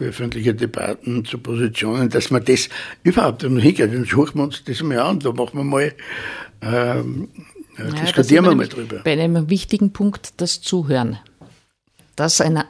öffentliche 0.00 0.54
Debatten 0.54 1.24
zu 1.24 1.38
Positionen, 1.38 2.08
dass 2.08 2.30
man 2.30 2.44
das 2.44 2.68
überhaupt 3.02 3.42
hingeht. 3.42 3.92
Dann 3.92 4.04
suchen 4.04 4.36
wir 4.36 4.44
uns 4.44 4.64
das 4.64 4.82
mal 4.82 4.98
an, 4.98 5.20
da 5.20 5.32
machen 5.32 5.58
wir 5.58 5.64
mal, 5.64 5.94
ähm, 6.62 7.28
ja, 7.78 7.84
diskutieren 7.84 8.44
wir 8.44 8.54
mal 8.54 8.68
drüber. 8.68 9.00
Bei 9.04 9.12
einem 9.12 9.48
wichtigen 9.48 9.92
Punkt 9.92 10.34
das 10.40 10.60
Zuhören. 10.60 11.18
Das 12.16 12.40
einer 12.40 12.66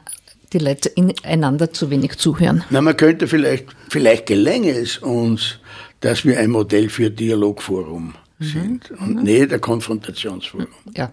die 0.52 0.58
Leute 0.58 0.92
einander 1.22 1.72
zu 1.72 1.90
wenig 1.90 2.16
zuhören. 2.18 2.64
Na, 2.70 2.80
man 2.80 2.96
könnte 2.96 3.28
vielleicht, 3.28 3.66
vielleicht 3.88 4.26
gelänge 4.26 4.70
es 4.70 4.98
uns, 4.98 5.58
dass 6.00 6.24
wir 6.24 6.38
ein 6.38 6.50
Modell 6.50 6.88
für 6.88 7.10
Dialogforum 7.10 8.14
mhm. 8.38 8.44
sind 8.44 8.90
und 8.92 9.16
mhm. 9.16 9.22
nicht 9.22 9.52
ein 9.52 9.60
Konfrontationsforum. 9.60 10.68
Ja. 10.96 11.12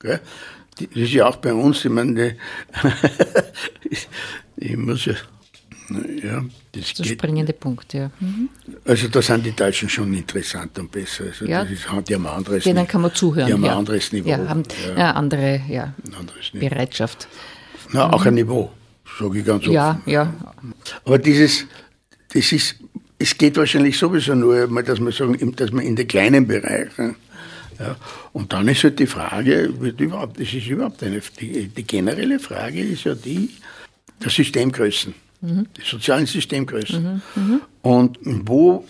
Das 0.00 0.20
ist 0.94 1.12
ja 1.12 1.26
auch 1.26 1.36
bei 1.36 1.52
uns, 1.54 1.84
ich 1.84 1.90
meine, 1.90 2.36
ich 4.56 4.76
muss 4.76 5.04
ja, 5.04 5.14
ja, 6.22 6.40
das, 6.40 6.48
das 6.72 6.82
ist 6.82 6.98
der 6.98 7.04
springende 7.04 7.52
Punkt, 7.52 7.92
ja. 7.92 8.10
Mhm. 8.18 8.48
Also 8.84 9.08
da 9.08 9.20
sind 9.20 9.44
die 9.44 9.52
Deutschen 9.52 9.88
schon 9.88 10.12
interessant 10.14 10.78
und 10.78 10.90
besser. 10.90 11.24
Also 11.24 11.44
ja. 11.44 11.62
das 11.62 11.72
ist, 11.72 11.86
die 12.08 12.14
haben 12.14 12.26
ein 12.26 12.32
anderes 12.32 12.64
Denen 12.64 12.86
kann 12.88 13.02
man 13.02 13.14
zuhören. 13.14 13.46
Die 13.46 13.52
haben 13.52 13.64
ja. 13.64 13.72
ein 13.72 13.78
anderes 13.78 14.12
Niveau. 14.12 14.28
Ja, 14.28 14.48
haben 14.48 14.62
ja. 14.96 15.10
andere 15.12 15.60
ja, 15.68 15.94
anderes 16.18 16.54
Niveau. 16.54 16.68
Bereitschaft. 16.68 17.28
Na, 17.92 18.12
auch 18.12 18.24
ein 18.26 18.34
Niveau, 18.34 18.70
sage 19.18 19.38
ich 19.38 19.44
ganz 19.44 19.64
offen. 19.64 19.74
Ja, 19.74 20.00
ja. 20.06 20.32
Aber 21.04 21.18
dieses, 21.18 21.66
das 22.32 22.52
ist, 22.52 22.76
es 23.18 23.36
geht 23.36 23.56
wahrscheinlich 23.56 23.98
sowieso 23.98 24.34
nur, 24.34 24.66
dass 24.82 25.00
man 25.00 25.12
sagen, 25.12 25.54
dass 25.56 25.72
man 25.72 25.84
in 25.84 25.96
den 25.96 26.08
kleinen 26.08 26.46
Bereichen, 26.46 27.16
ja, 27.78 27.96
und 28.32 28.52
dann 28.52 28.68
ist 28.68 28.84
halt 28.84 28.98
die 28.98 29.06
Frage, 29.06 29.80
wird 29.80 30.00
überhaupt, 30.00 30.40
das 30.40 30.52
ist 30.52 30.66
überhaupt 30.66 31.02
eine, 31.02 31.20
die, 31.40 31.68
die 31.68 31.82
generelle 31.84 32.38
Frage 32.38 32.80
ist 32.80 33.04
ja 33.04 33.14
die 33.14 33.50
der 34.22 34.30
Systemgrößen, 34.30 35.14
mhm. 35.40 35.66
die 35.76 35.82
sozialen 35.82 36.26
Systemgrößen. 36.26 37.02
Mhm, 37.02 37.22
mhm. 37.34 37.60
Und 37.82 38.18
wo 38.22 38.86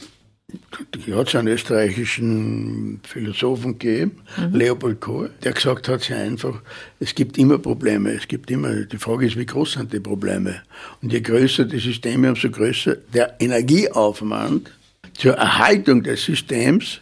hat 1.14 1.28
es 1.28 1.34
einen 1.34 1.48
österreichischen 1.48 3.00
Philosophen 3.02 3.78
gegeben, 3.78 4.22
mhm. 4.36 4.54
Leopold 4.54 5.00
Kohl, 5.00 5.30
der 5.42 5.52
gesagt 5.52 5.88
hat 5.88 6.02
sehr 6.02 6.18
einfach, 6.18 6.60
es 7.00 7.14
gibt 7.14 7.38
immer 7.38 7.58
Probleme, 7.58 8.12
es 8.12 8.28
gibt 8.28 8.50
immer, 8.50 8.72
die 8.74 8.98
Frage 8.98 9.26
ist, 9.26 9.36
wie 9.36 9.46
groß 9.46 9.72
sind 9.72 9.92
die 9.92 10.00
Probleme? 10.00 10.62
Und 11.00 11.12
je 11.12 11.20
größer 11.20 11.64
die 11.64 11.78
Systeme, 11.78 12.28
umso 12.28 12.50
größer 12.50 12.96
der 13.12 13.40
Energieaufwand 13.40 14.70
zur 15.14 15.34
Erhaltung 15.34 16.02
des 16.02 16.24
Systems 16.24 17.00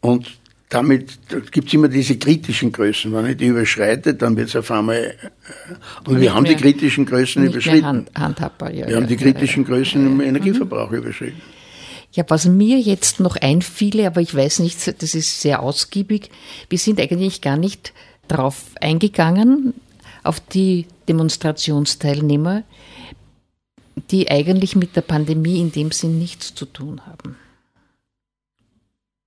und 0.00 0.38
damit 0.68 1.18
gibt 1.50 1.68
es 1.68 1.74
immer 1.74 1.88
diese 1.88 2.18
kritischen 2.18 2.72
Größen. 2.72 3.12
Wenn 3.12 3.26
ich 3.26 3.38
die 3.38 3.46
überschreite, 3.46 4.14
dann 4.14 4.36
wird 4.36 4.48
es 4.48 4.56
auf 4.56 4.70
einmal. 4.70 4.96
Äh, 4.96 6.08
und 6.08 6.20
wir 6.20 6.34
haben 6.34 6.44
die 6.44 6.56
kritischen 6.56 7.06
Größen 7.06 7.42
überschritten. 7.42 7.86
Hand, 7.86 8.10
handhabbar, 8.14 8.70
ja, 8.70 8.86
wir 8.86 8.96
haben 8.96 9.06
die 9.06 9.16
kritischen 9.16 9.64
Größen 9.64 10.06
im 10.06 10.20
Energieverbrauch 10.20 10.90
mhm. 10.90 10.98
überschritten. 10.98 11.40
Ja, 12.12 12.24
was 12.28 12.46
mir 12.46 12.78
jetzt 12.78 13.20
noch 13.20 13.36
einfiele, 13.36 14.06
aber 14.06 14.20
ich 14.20 14.34
weiß 14.34 14.60
nicht, 14.60 15.02
das 15.02 15.14
ist 15.14 15.40
sehr 15.40 15.62
ausgiebig, 15.62 16.30
wir 16.68 16.78
sind 16.78 17.00
eigentlich 17.00 17.42
gar 17.42 17.56
nicht 17.56 17.92
darauf 18.28 18.64
eingegangen, 18.80 19.74
auf 20.22 20.40
die 20.40 20.86
Demonstrationsteilnehmer, 21.08 22.62
die 24.10 24.30
eigentlich 24.30 24.76
mit 24.76 24.96
der 24.96 25.02
Pandemie 25.02 25.60
in 25.60 25.72
dem 25.72 25.90
Sinn 25.90 26.18
nichts 26.18 26.54
zu 26.54 26.64
tun 26.66 27.02
haben. 27.06 27.36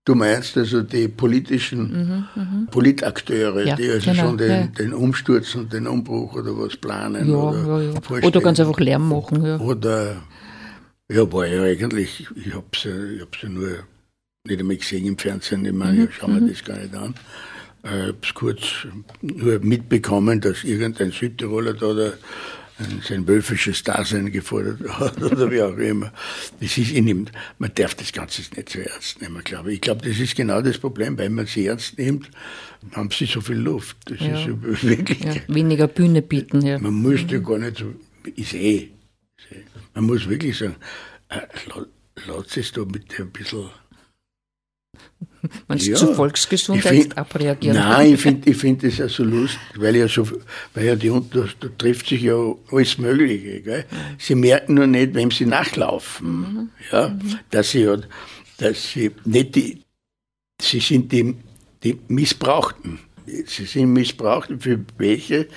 Du 0.03 0.15
meinst 0.15 0.57
also 0.57 0.81
die 0.81 1.07
politischen 1.07 2.25
mhm, 2.35 2.43
mhm. 2.43 2.67
Politakteure, 2.71 3.65
ja, 3.65 3.75
die 3.75 3.89
also 3.89 4.11
genau, 4.11 4.23
schon 4.23 4.37
den, 4.39 4.49
ja. 4.49 4.63
den, 4.63 4.93
Umsturz 4.93 5.53
und 5.53 5.71
den 5.71 5.85
Umbruch 5.85 6.33
oder 6.33 6.57
was 6.57 6.75
planen 6.75 7.29
ja, 7.29 7.35
oder, 7.35 8.23
oder 8.23 8.41
ganz 8.41 8.59
einfach 8.59 8.79
Lärm 8.79 9.09
machen. 9.09 9.59
Oder 9.61 10.23
ja, 11.11 11.31
war 11.31 11.45
ja 11.45 11.63
eigentlich, 11.63 12.27
ich 12.35 12.53
habe 12.53 12.65
sie, 12.75 13.15
ich 13.15 13.21
hab 13.21 13.35
sie 13.35 13.49
nur 13.49 13.83
nicht 14.47 14.59
einmal 14.59 14.77
gesehen 14.77 15.05
im 15.05 15.17
Fernsehen, 15.17 15.65
ich 15.65 15.73
meine, 15.73 15.99
mhm. 15.99 16.03
ich 16.09 16.15
schaue 16.15 16.31
mir 16.31 16.41
mhm. 16.41 16.49
das 16.49 16.63
gar 16.63 16.77
nicht 16.77 16.95
an. 16.95 17.15
Ich 17.83 17.89
habe 17.89 18.17
es 18.21 18.33
kurz 18.33 18.61
nur 19.21 19.59
mitbekommen, 19.59 20.39
dass 20.39 20.63
irgendein 20.63 21.11
Südtiroler 21.11 21.73
da, 21.73 21.93
da 21.93 22.13
sein 23.07 23.27
wölfisches 23.27 23.83
Dasein 23.83 24.31
gefordert 24.31 24.79
hat 24.99 25.21
oder 25.21 25.51
wie 25.51 25.61
auch 25.61 25.77
immer. 25.77 26.11
Das 26.59 26.77
ist 26.77 26.91
ihm, 26.91 27.27
man 27.59 27.71
darf 27.75 27.95
das 27.95 28.11
Ganze 28.11 28.41
nicht 28.55 28.69
so 28.69 28.79
ernst 28.79 29.21
nehmen, 29.21 29.43
glaube 29.43 29.69
ich. 29.69 29.75
Ich 29.75 29.81
glaube, 29.81 30.07
das 30.07 30.19
ist 30.19 30.35
genau 30.35 30.61
das 30.61 30.77
Problem, 30.77 31.17
weil 31.17 31.29
man 31.29 31.45
sie 31.45 31.67
ernst 31.67 31.97
nimmt, 31.97 32.29
haben 32.93 33.11
sie 33.11 33.25
so 33.25 33.41
viel 33.41 33.57
Luft. 33.57 33.97
Das 34.05 34.19
ja. 34.19 34.39
ist 34.39 34.47
wirklich. 34.83 35.23
Ja, 35.23 35.35
weniger 35.47 35.87
Bühne 35.87 36.21
bieten, 36.21 36.61
ja. 36.61 36.79
Man 36.79 37.01
müsste 37.01 37.39
mhm. 37.39 37.43
gar 37.43 37.57
nicht 37.57 37.77
so, 37.77 37.93
ist 38.35 38.53
eh 38.53 38.89
man 39.93 40.05
muss 40.05 40.27
wirklich 40.29 40.57
sagen, 40.57 40.75
äh, 41.29 41.41
es 42.55 42.71
da 42.71 42.85
mit 42.85 43.19
ein 43.19 43.31
bisschen. 43.31 43.69
Man 45.67 45.77
ja, 45.79 45.95
zur 45.95 46.13
Volksgesundheit 46.13 46.93
find, 46.93 47.17
abreagieren. 47.17 47.77
Nein, 47.77 48.13
ich 48.13 48.21
finde 48.21 48.49
ich 48.49 48.57
find 48.57 48.83
das 48.83 48.97
ja 48.97 49.09
so 49.09 49.23
lustig, 49.23 49.59
weil 49.77 49.95
ja 49.95 50.07
so, 50.07 50.27
weil 50.73 50.85
ja 50.85 50.95
die 50.95 51.09
da, 51.09 51.47
da 51.59 51.67
trifft 51.77 52.07
sich 52.07 52.21
ja 52.21 52.35
alles 52.71 52.97
Mögliche. 52.97 53.61
Gell? 53.61 53.85
Sie 54.19 54.35
merken 54.35 54.75
nur 54.75 54.87
nicht, 54.87 55.15
wem 55.15 55.31
sie 55.31 55.45
nachlaufen. 55.45 56.29
Mhm. 56.29 56.69
Ja, 56.91 57.09
mhm. 57.09 57.39
dass 57.49 57.71
sie 57.71 57.87
dass 58.57 58.91
sie 58.91 59.11
nicht 59.25 59.55
die, 59.55 59.81
sie 60.61 60.79
sind 60.79 61.11
die 61.11 61.35
die 61.83 61.99
Missbrauchten. 62.07 62.99
Sie 63.25 63.65
sind 63.65 63.93
missbraucht 63.93 64.49
für 64.59 64.79
welche, 64.97 65.47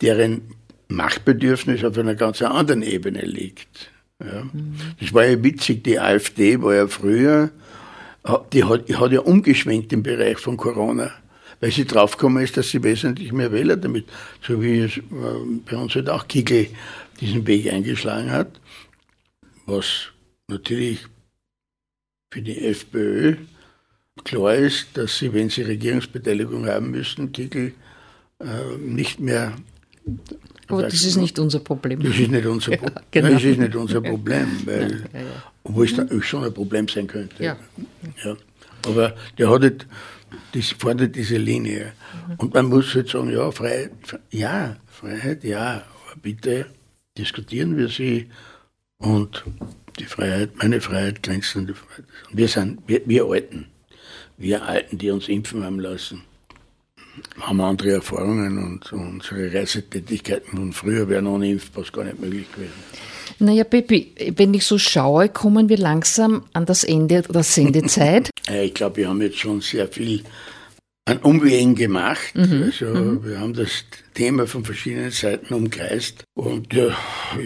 deren 0.00 0.42
Machtbedürfnis 0.88 1.84
auf 1.84 1.98
einer 1.98 2.14
ganz 2.14 2.42
anderen 2.42 2.82
Ebene 2.82 3.22
liegt. 3.22 3.90
Ja. 4.22 4.48
Das 5.00 5.12
war 5.12 5.26
ja 5.26 5.42
witzig, 5.42 5.84
die 5.84 5.98
AfD 5.98 6.60
war 6.62 6.74
ja 6.74 6.86
früher, 6.86 7.50
die 8.52 8.64
hat, 8.64 8.88
die 8.88 8.96
hat 8.96 9.12
ja 9.12 9.20
umgeschwenkt 9.20 9.92
im 9.92 10.02
Bereich 10.02 10.38
von 10.38 10.56
Corona, 10.56 11.12
weil 11.60 11.70
sie 11.70 11.84
draufgekommen 11.84 12.42
ist, 12.42 12.56
dass 12.56 12.70
sie 12.70 12.82
wesentlich 12.82 13.32
mehr 13.32 13.52
Wähler 13.52 13.76
damit, 13.76 14.06
so 14.42 14.62
wie 14.62 14.80
es 14.80 14.96
äh, 14.96 15.02
bei 15.68 15.76
uns 15.76 15.94
halt 15.94 16.08
auch 16.08 16.26
Kickel 16.26 16.68
diesen 17.20 17.46
Weg 17.46 17.72
eingeschlagen 17.72 18.30
hat, 18.30 18.60
was 19.66 20.08
natürlich 20.48 21.06
für 22.32 22.42
die 22.42 22.66
FPÖ 22.66 23.36
klar 24.24 24.54
ist, 24.54 24.96
dass 24.96 25.18
sie, 25.18 25.32
wenn 25.32 25.50
sie 25.50 25.62
Regierungsbeteiligung 25.62 26.66
haben 26.66 26.90
müssen, 26.90 27.32
Kickel 27.32 27.74
äh, 28.40 28.76
nicht 28.78 29.20
mehr 29.20 29.52
aber 30.68 30.82
das 30.82 31.02
ist 31.02 31.16
nicht 31.16 31.38
unser 31.38 31.60
Problem. 31.60 32.00
Das 32.02 32.18
ist 32.18 32.30
nicht 32.30 32.46
unser, 32.46 32.76
Pro 32.76 32.86
ja, 32.86 33.02
genau. 33.10 33.28
das 33.30 33.44
ist 33.44 33.58
nicht 33.58 33.76
unser 33.76 34.00
Problem, 34.00 34.48
weil, 34.64 35.04
ja, 35.12 35.20
ja, 35.20 35.26
obwohl 35.64 35.84
es 35.84 35.94
da 35.94 36.06
schon 36.22 36.44
ein 36.44 36.52
Problem 36.54 36.88
sein 36.88 37.06
könnte. 37.06 37.42
Ja. 37.42 37.56
Ja. 38.24 38.36
Aber 38.86 39.14
der 39.38 39.50
hat 39.50 39.62
halt, 39.62 39.86
das 40.52 40.70
fordert 40.70 41.14
diese 41.14 41.36
Linie. 41.36 41.92
Mhm. 42.28 42.34
Und 42.38 42.54
man 42.54 42.66
muss 42.66 42.94
halt 42.94 43.08
sagen, 43.08 43.30
ja, 43.30 43.50
Freiheit, 43.50 43.92
ja, 44.30 44.76
Freiheit, 44.86 45.44
ja, 45.44 45.84
aber 46.06 46.20
bitte 46.20 46.66
diskutieren 47.16 47.76
wir 47.76 47.88
sie 47.88 48.28
und 48.98 49.44
die 49.98 50.04
Freiheit, 50.04 50.50
meine 50.56 50.80
Freiheit, 50.80 51.22
glänzende 51.22 51.74
Freiheit. 51.74 52.04
Wir 52.32 52.48
sind, 52.48 52.80
wir, 52.86 53.02
wir 53.06 53.24
Alten, 53.24 53.66
wir 54.36 54.64
Alten, 54.64 54.98
die 54.98 55.10
uns 55.10 55.28
impfen 55.28 55.64
haben 55.64 55.80
lassen 55.80 56.22
haben 57.40 57.60
andere 57.60 57.92
Erfahrungen 57.92 58.58
und 58.58 58.92
unsere 58.92 59.52
Reisetätigkeiten 59.52 60.56
von 60.56 60.72
früher 60.72 61.08
wären 61.08 61.26
ohne 61.26 61.50
Impfpass 61.50 61.92
gar 61.92 62.04
nicht 62.04 62.20
möglich 62.20 62.50
gewesen. 62.52 62.72
Naja, 63.38 63.64
Peppi, 63.64 64.12
wenn 64.36 64.54
ich 64.54 64.64
so 64.64 64.78
schaue, 64.78 65.28
kommen 65.28 65.68
wir 65.68 65.76
langsam 65.76 66.44
an 66.52 66.64
das 66.64 66.84
Ende 66.84 67.22
der 67.22 67.42
Sendezeit. 67.42 68.30
ich 68.50 68.74
glaube, 68.74 68.96
wir 68.96 69.08
haben 69.08 69.20
jetzt 69.20 69.38
schon 69.38 69.60
sehr 69.60 69.88
viel 69.88 70.22
an 71.06 71.18
Umwegen 71.18 71.74
gemacht. 71.74 72.34
Mhm. 72.34 72.62
Also 72.64 72.86
mhm. 72.86 73.24
wir 73.24 73.40
haben 73.40 73.54
das 73.54 73.84
Thema 74.14 74.46
von 74.46 74.64
verschiedenen 74.64 75.10
Seiten 75.10 75.54
umkreist. 75.54 76.24
Und 76.34 76.74
äh, 76.74 76.90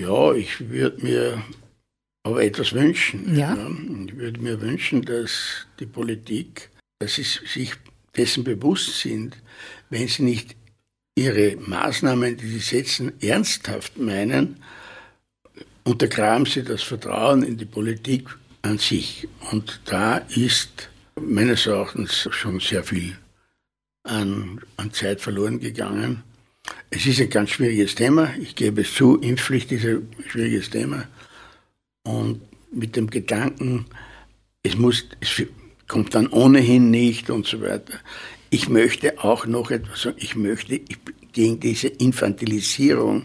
ja, 0.00 0.32
ich 0.34 0.70
würde 0.70 1.04
mir 1.04 1.42
aber 2.22 2.42
etwas 2.42 2.72
wünschen. 2.72 3.36
Ja. 3.36 3.54
ja. 3.54 3.70
Ich 4.06 4.16
würde 4.16 4.40
mir 4.40 4.60
wünschen, 4.60 5.02
dass 5.02 5.66
die 5.78 5.86
Politik, 5.86 6.70
dass 7.00 7.14
sie 7.14 7.22
sich 7.22 7.72
dessen 8.16 8.44
bewusst 8.44 9.00
sind, 9.00 9.36
wenn 9.88 10.08
sie 10.08 10.22
nicht 10.22 10.56
ihre 11.14 11.56
Maßnahmen, 11.56 12.36
die 12.36 12.46
sie 12.46 12.58
setzen, 12.58 13.12
ernsthaft 13.20 13.98
meinen, 13.98 14.56
untergraben 15.84 16.46
sie 16.46 16.62
das 16.62 16.82
Vertrauen 16.82 17.42
in 17.42 17.56
die 17.56 17.64
Politik 17.64 18.28
an 18.62 18.78
sich. 18.78 19.28
Und 19.50 19.80
da 19.84 20.18
ist 20.18 20.90
meines 21.20 21.66
Erachtens 21.66 22.28
schon 22.30 22.60
sehr 22.60 22.84
viel 22.84 23.16
an, 24.04 24.60
an 24.76 24.92
Zeit 24.92 25.20
verloren 25.20 25.60
gegangen. 25.60 26.22
Es 26.90 27.06
ist 27.06 27.20
ein 27.20 27.30
ganz 27.30 27.50
schwieriges 27.50 27.94
Thema. 27.94 28.32
Ich 28.40 28.54
gebe 28.54 28.82
es 28.82 28.94
zu, 28.94 29.18
Impfpflicht 29.18 29.72
ist 29.72 29.84
ein 29.84 30.08
schwieriges 30.28 30.70
Thema. 30.70 31.06
Und 32.02 32.40
mit 32.72 32.96
dem 32.96 33.10
Gedanken, 33.10 33.86
es 34.62 34.76
muss, 34.76 35.06
es 35.20 35.42
kommt 35.90 36.14
dann 36.14 36.28
ohnehin 36.28 36.90
nicht 36.92 37.30
und 37.30 37.46
so 37.46 37.60
weiter. 37.62 37.94
Ich 38.48 38.68
möchte 38.68 39.24
auch 39.24 39.44
noch 39.46 39.72
etwas 39.72 40.02
sagen. 40.02 40.18
Ich 40.20 40.36
möchte 40.36 40.80
gegen 41.32 41.58
diese 41.58 41.88
Infantilisierung 41.88 43.24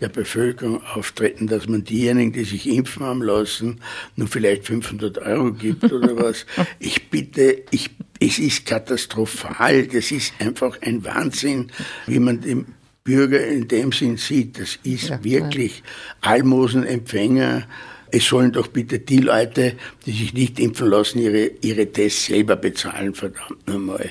der 0.00 0.08
Bevölkerung 0.08 0.82
auftreten, 0.82 1.46
dass 1.46 1.68
man 1.68 1.84
diejenigen, 1.84 2.32
die 2.32 2.44
sich 2.44 2.68
impfen 2.68 3.04
haben 3.04 3.22
lassen, 3.22 3.80
nur 4.16 4.28
vielleicht 4.28 4.64
500 4.64 5.18
Euro 5.18 5.52
gibt 5.52 5.84
oder 5.92 6.16
was. 6.24 6.46
Ich 6.78 7.10
bitte, 7.10 7.64
ich, 7.70 7.90
es 8.18 8.38
ist 8.38 8.64
katastrophal. 8.64 9.86
Das 9.86 10.10
ist 10.10 10.32
einfach 10.38 10.80
ein 10.80 11.04
Wahnsinn, 11.04 11.70
wie 12.06 12.18
man 12.18 12.40
den 12.40 12.64
Bürger 13.04 13.46
in 13.46 13.68
dem 13.68 13.92
Sinn 13.92 14.16
sieht. 14.16 14.58
Das 14.58 14.78
ist 14.84 15.10
ja, 15.10 15.22
wirklich 15.22 15.82
Almosenempfänger 16.22 17.66
es 18.10 18.26
sollen 18.26 18.52
doch 18.52 18.68
bitte 18.68 18.98
die 18.98 19.18
Leute, 19.18 19.74
die 20.04 20.12
sich 20.12 20.34
nicht 20.34 20.58
impfen 20.58 20.88
lassen, 20.88 21.18
ihre, 21.20 21.50
ihre 21.62 21.86
Tests 21.86 22.26
selber 22.26 22.56
bezahlen, 22.56 23.14
verdammt 23.14 23.66
nochmal. 23.66 24.10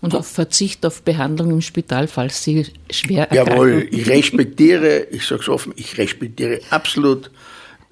Und 0.00 0.16
auf 0.16 0.26
Verzicht 0.26 0.84
auf 0.84 1.02
Behandlung 1.02 1.50
im 1.52 1.60
Spital, 1.60 2.08
falls 2.08 2.42
sie 2.42 2.66
schwer 2.90 3.30
erkranken. 3.30 3.52
Jawohl, 3.52 3.88
ich 3.90 4.08
respektiere, 4.08 5.06
ich 5.12 5.24
sage 5.24 5.42
es 5.42 5.48
offen, 5.48 5.72
ich 5.76 5.96
respektiere 5.96 6.60
absolut 6.70 7.30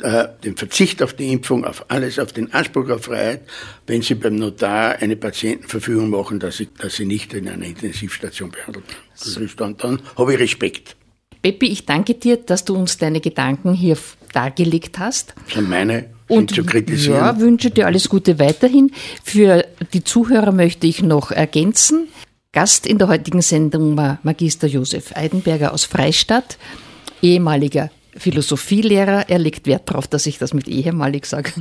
äh, 0.02 0.28
den 0.42 0.56
Verzicht 0.56 1.02
auf 1.02 1.14
die 1.14 1.32
Impfung, 1.32 1.64
auf 1.64 1.84
alles, 1.88 2.18
auf 2.18 2.32
den 2.32 2.52
Anspruch 2.52 2.88
auf 2.88 3.04
Freiheit, 3.04 3.42
wenn 3.86 4.02
Sie 4.02 4.14
beim 4.14 4.36
Notar 4.36 4.96
eine 4.96 5.14
Patientenverfügung 5.16 6.10
machen, 6.10 6.40
dass 6.40 6.56
Sie, 6.56 6.68
dass 6.78 6.96
Sie 6.96 7.06
nicht 7.06 7.34
in 7.34 7.48
einer 7.48 7.66
Intensivstation 7.66 8.50
behandelt 8.50 8.86
werden. 8.88 9.50
Dann, 9.56 9.76
dann 9.76 10.02
habe 10.16 10.34
ich 10.34 10.40
Respekt. 10.40 10.96
Peppi, 11.42 11.66
ich 11.66 11.86
danke 11.86 12.14
dir, 12.14 12.36
dass 12.36 12.64
du 12.64 12.74
uns 12.74 12.98
deine 12.98 13.20
Gedanken 13.20 13.72
hier 13.72 13.96
dargelegt 14.32 14.98
hast. 14.98 15.34
Sind 15.52 15.68
meine 15.68 16.06
und 16.28 16.54
zu 16.54 16.64
kritisieren. 16.64 17.16
Ja, 17.16 17.40
wünsche 17.40 17.70
dir 17.70 17.86
alles 17.86 18.08
Gute 18.08 18.38
weiterhin. 18.38 18.92
Für 19.24 19.64
die 19.92 20.04
Zuhörer 20.04 20.52
möchte 20.52 20.86
ich 20.86 21.02
noch 21.02 21.32
ergänzen. 21.32 22.08
Gast 22.52 22.86
in 22.86 22.98
der 22.98 23.08
heutigen 23.08 23.42
Sendung 23.42 23.96
war 23.96 24.18
Magister 24.22 24.66
Josef 24.66 25.16
Eidenberger 25.16 25.72
aus 25.72 25.84
Freistadt, 25.84 26.58
ehemaliger 27.22 27.90
Philosophielehrer. 28.16 29.28
Er 29.28 29.38
legt 29.38 29.66
Wert 29.66 29.88
darauf, 29.88 30.06
dass 30.06 30.26
ich 30.26 30.38
das 30.38 30.52
mit 30.52 30.66
ehemalig 30.68 31.26
sage. 31.26 31.52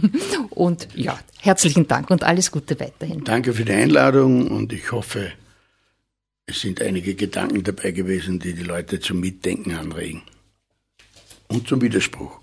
Und 0.50 0.88
ja, 0.96 1.18
herzlichen 1.40 1.88
Dank 1.88 2.10
und 2.10 2.24
alles 2.24 2.52
Gute 2.52 2.80
weiterhin. 2.80 3.24
Danke 3.24 3.54
für 3.54 3.66
die 3.66 3.72
Einladung 3.72 4.48
und 4.48 4.74
ich 4.74 4.92
hoffe, 4.92 5.32
es 6.50 6.62
sind 6.62 6.82
einige 6.82 7.14
Gedanken 7.14 7.64
dabei 7.64 7.92
gewesen, 7.92 8.40
die 8.40 8.54
die 8.54 8.64
Leute 8.64 9.00
zum 9.00 9.20
Mitdenken 9.20 9.74
anregen 9.74 10.24
und 11.48 11.68
zum 11.68 11.82
Widerspruch. 11.82 12.40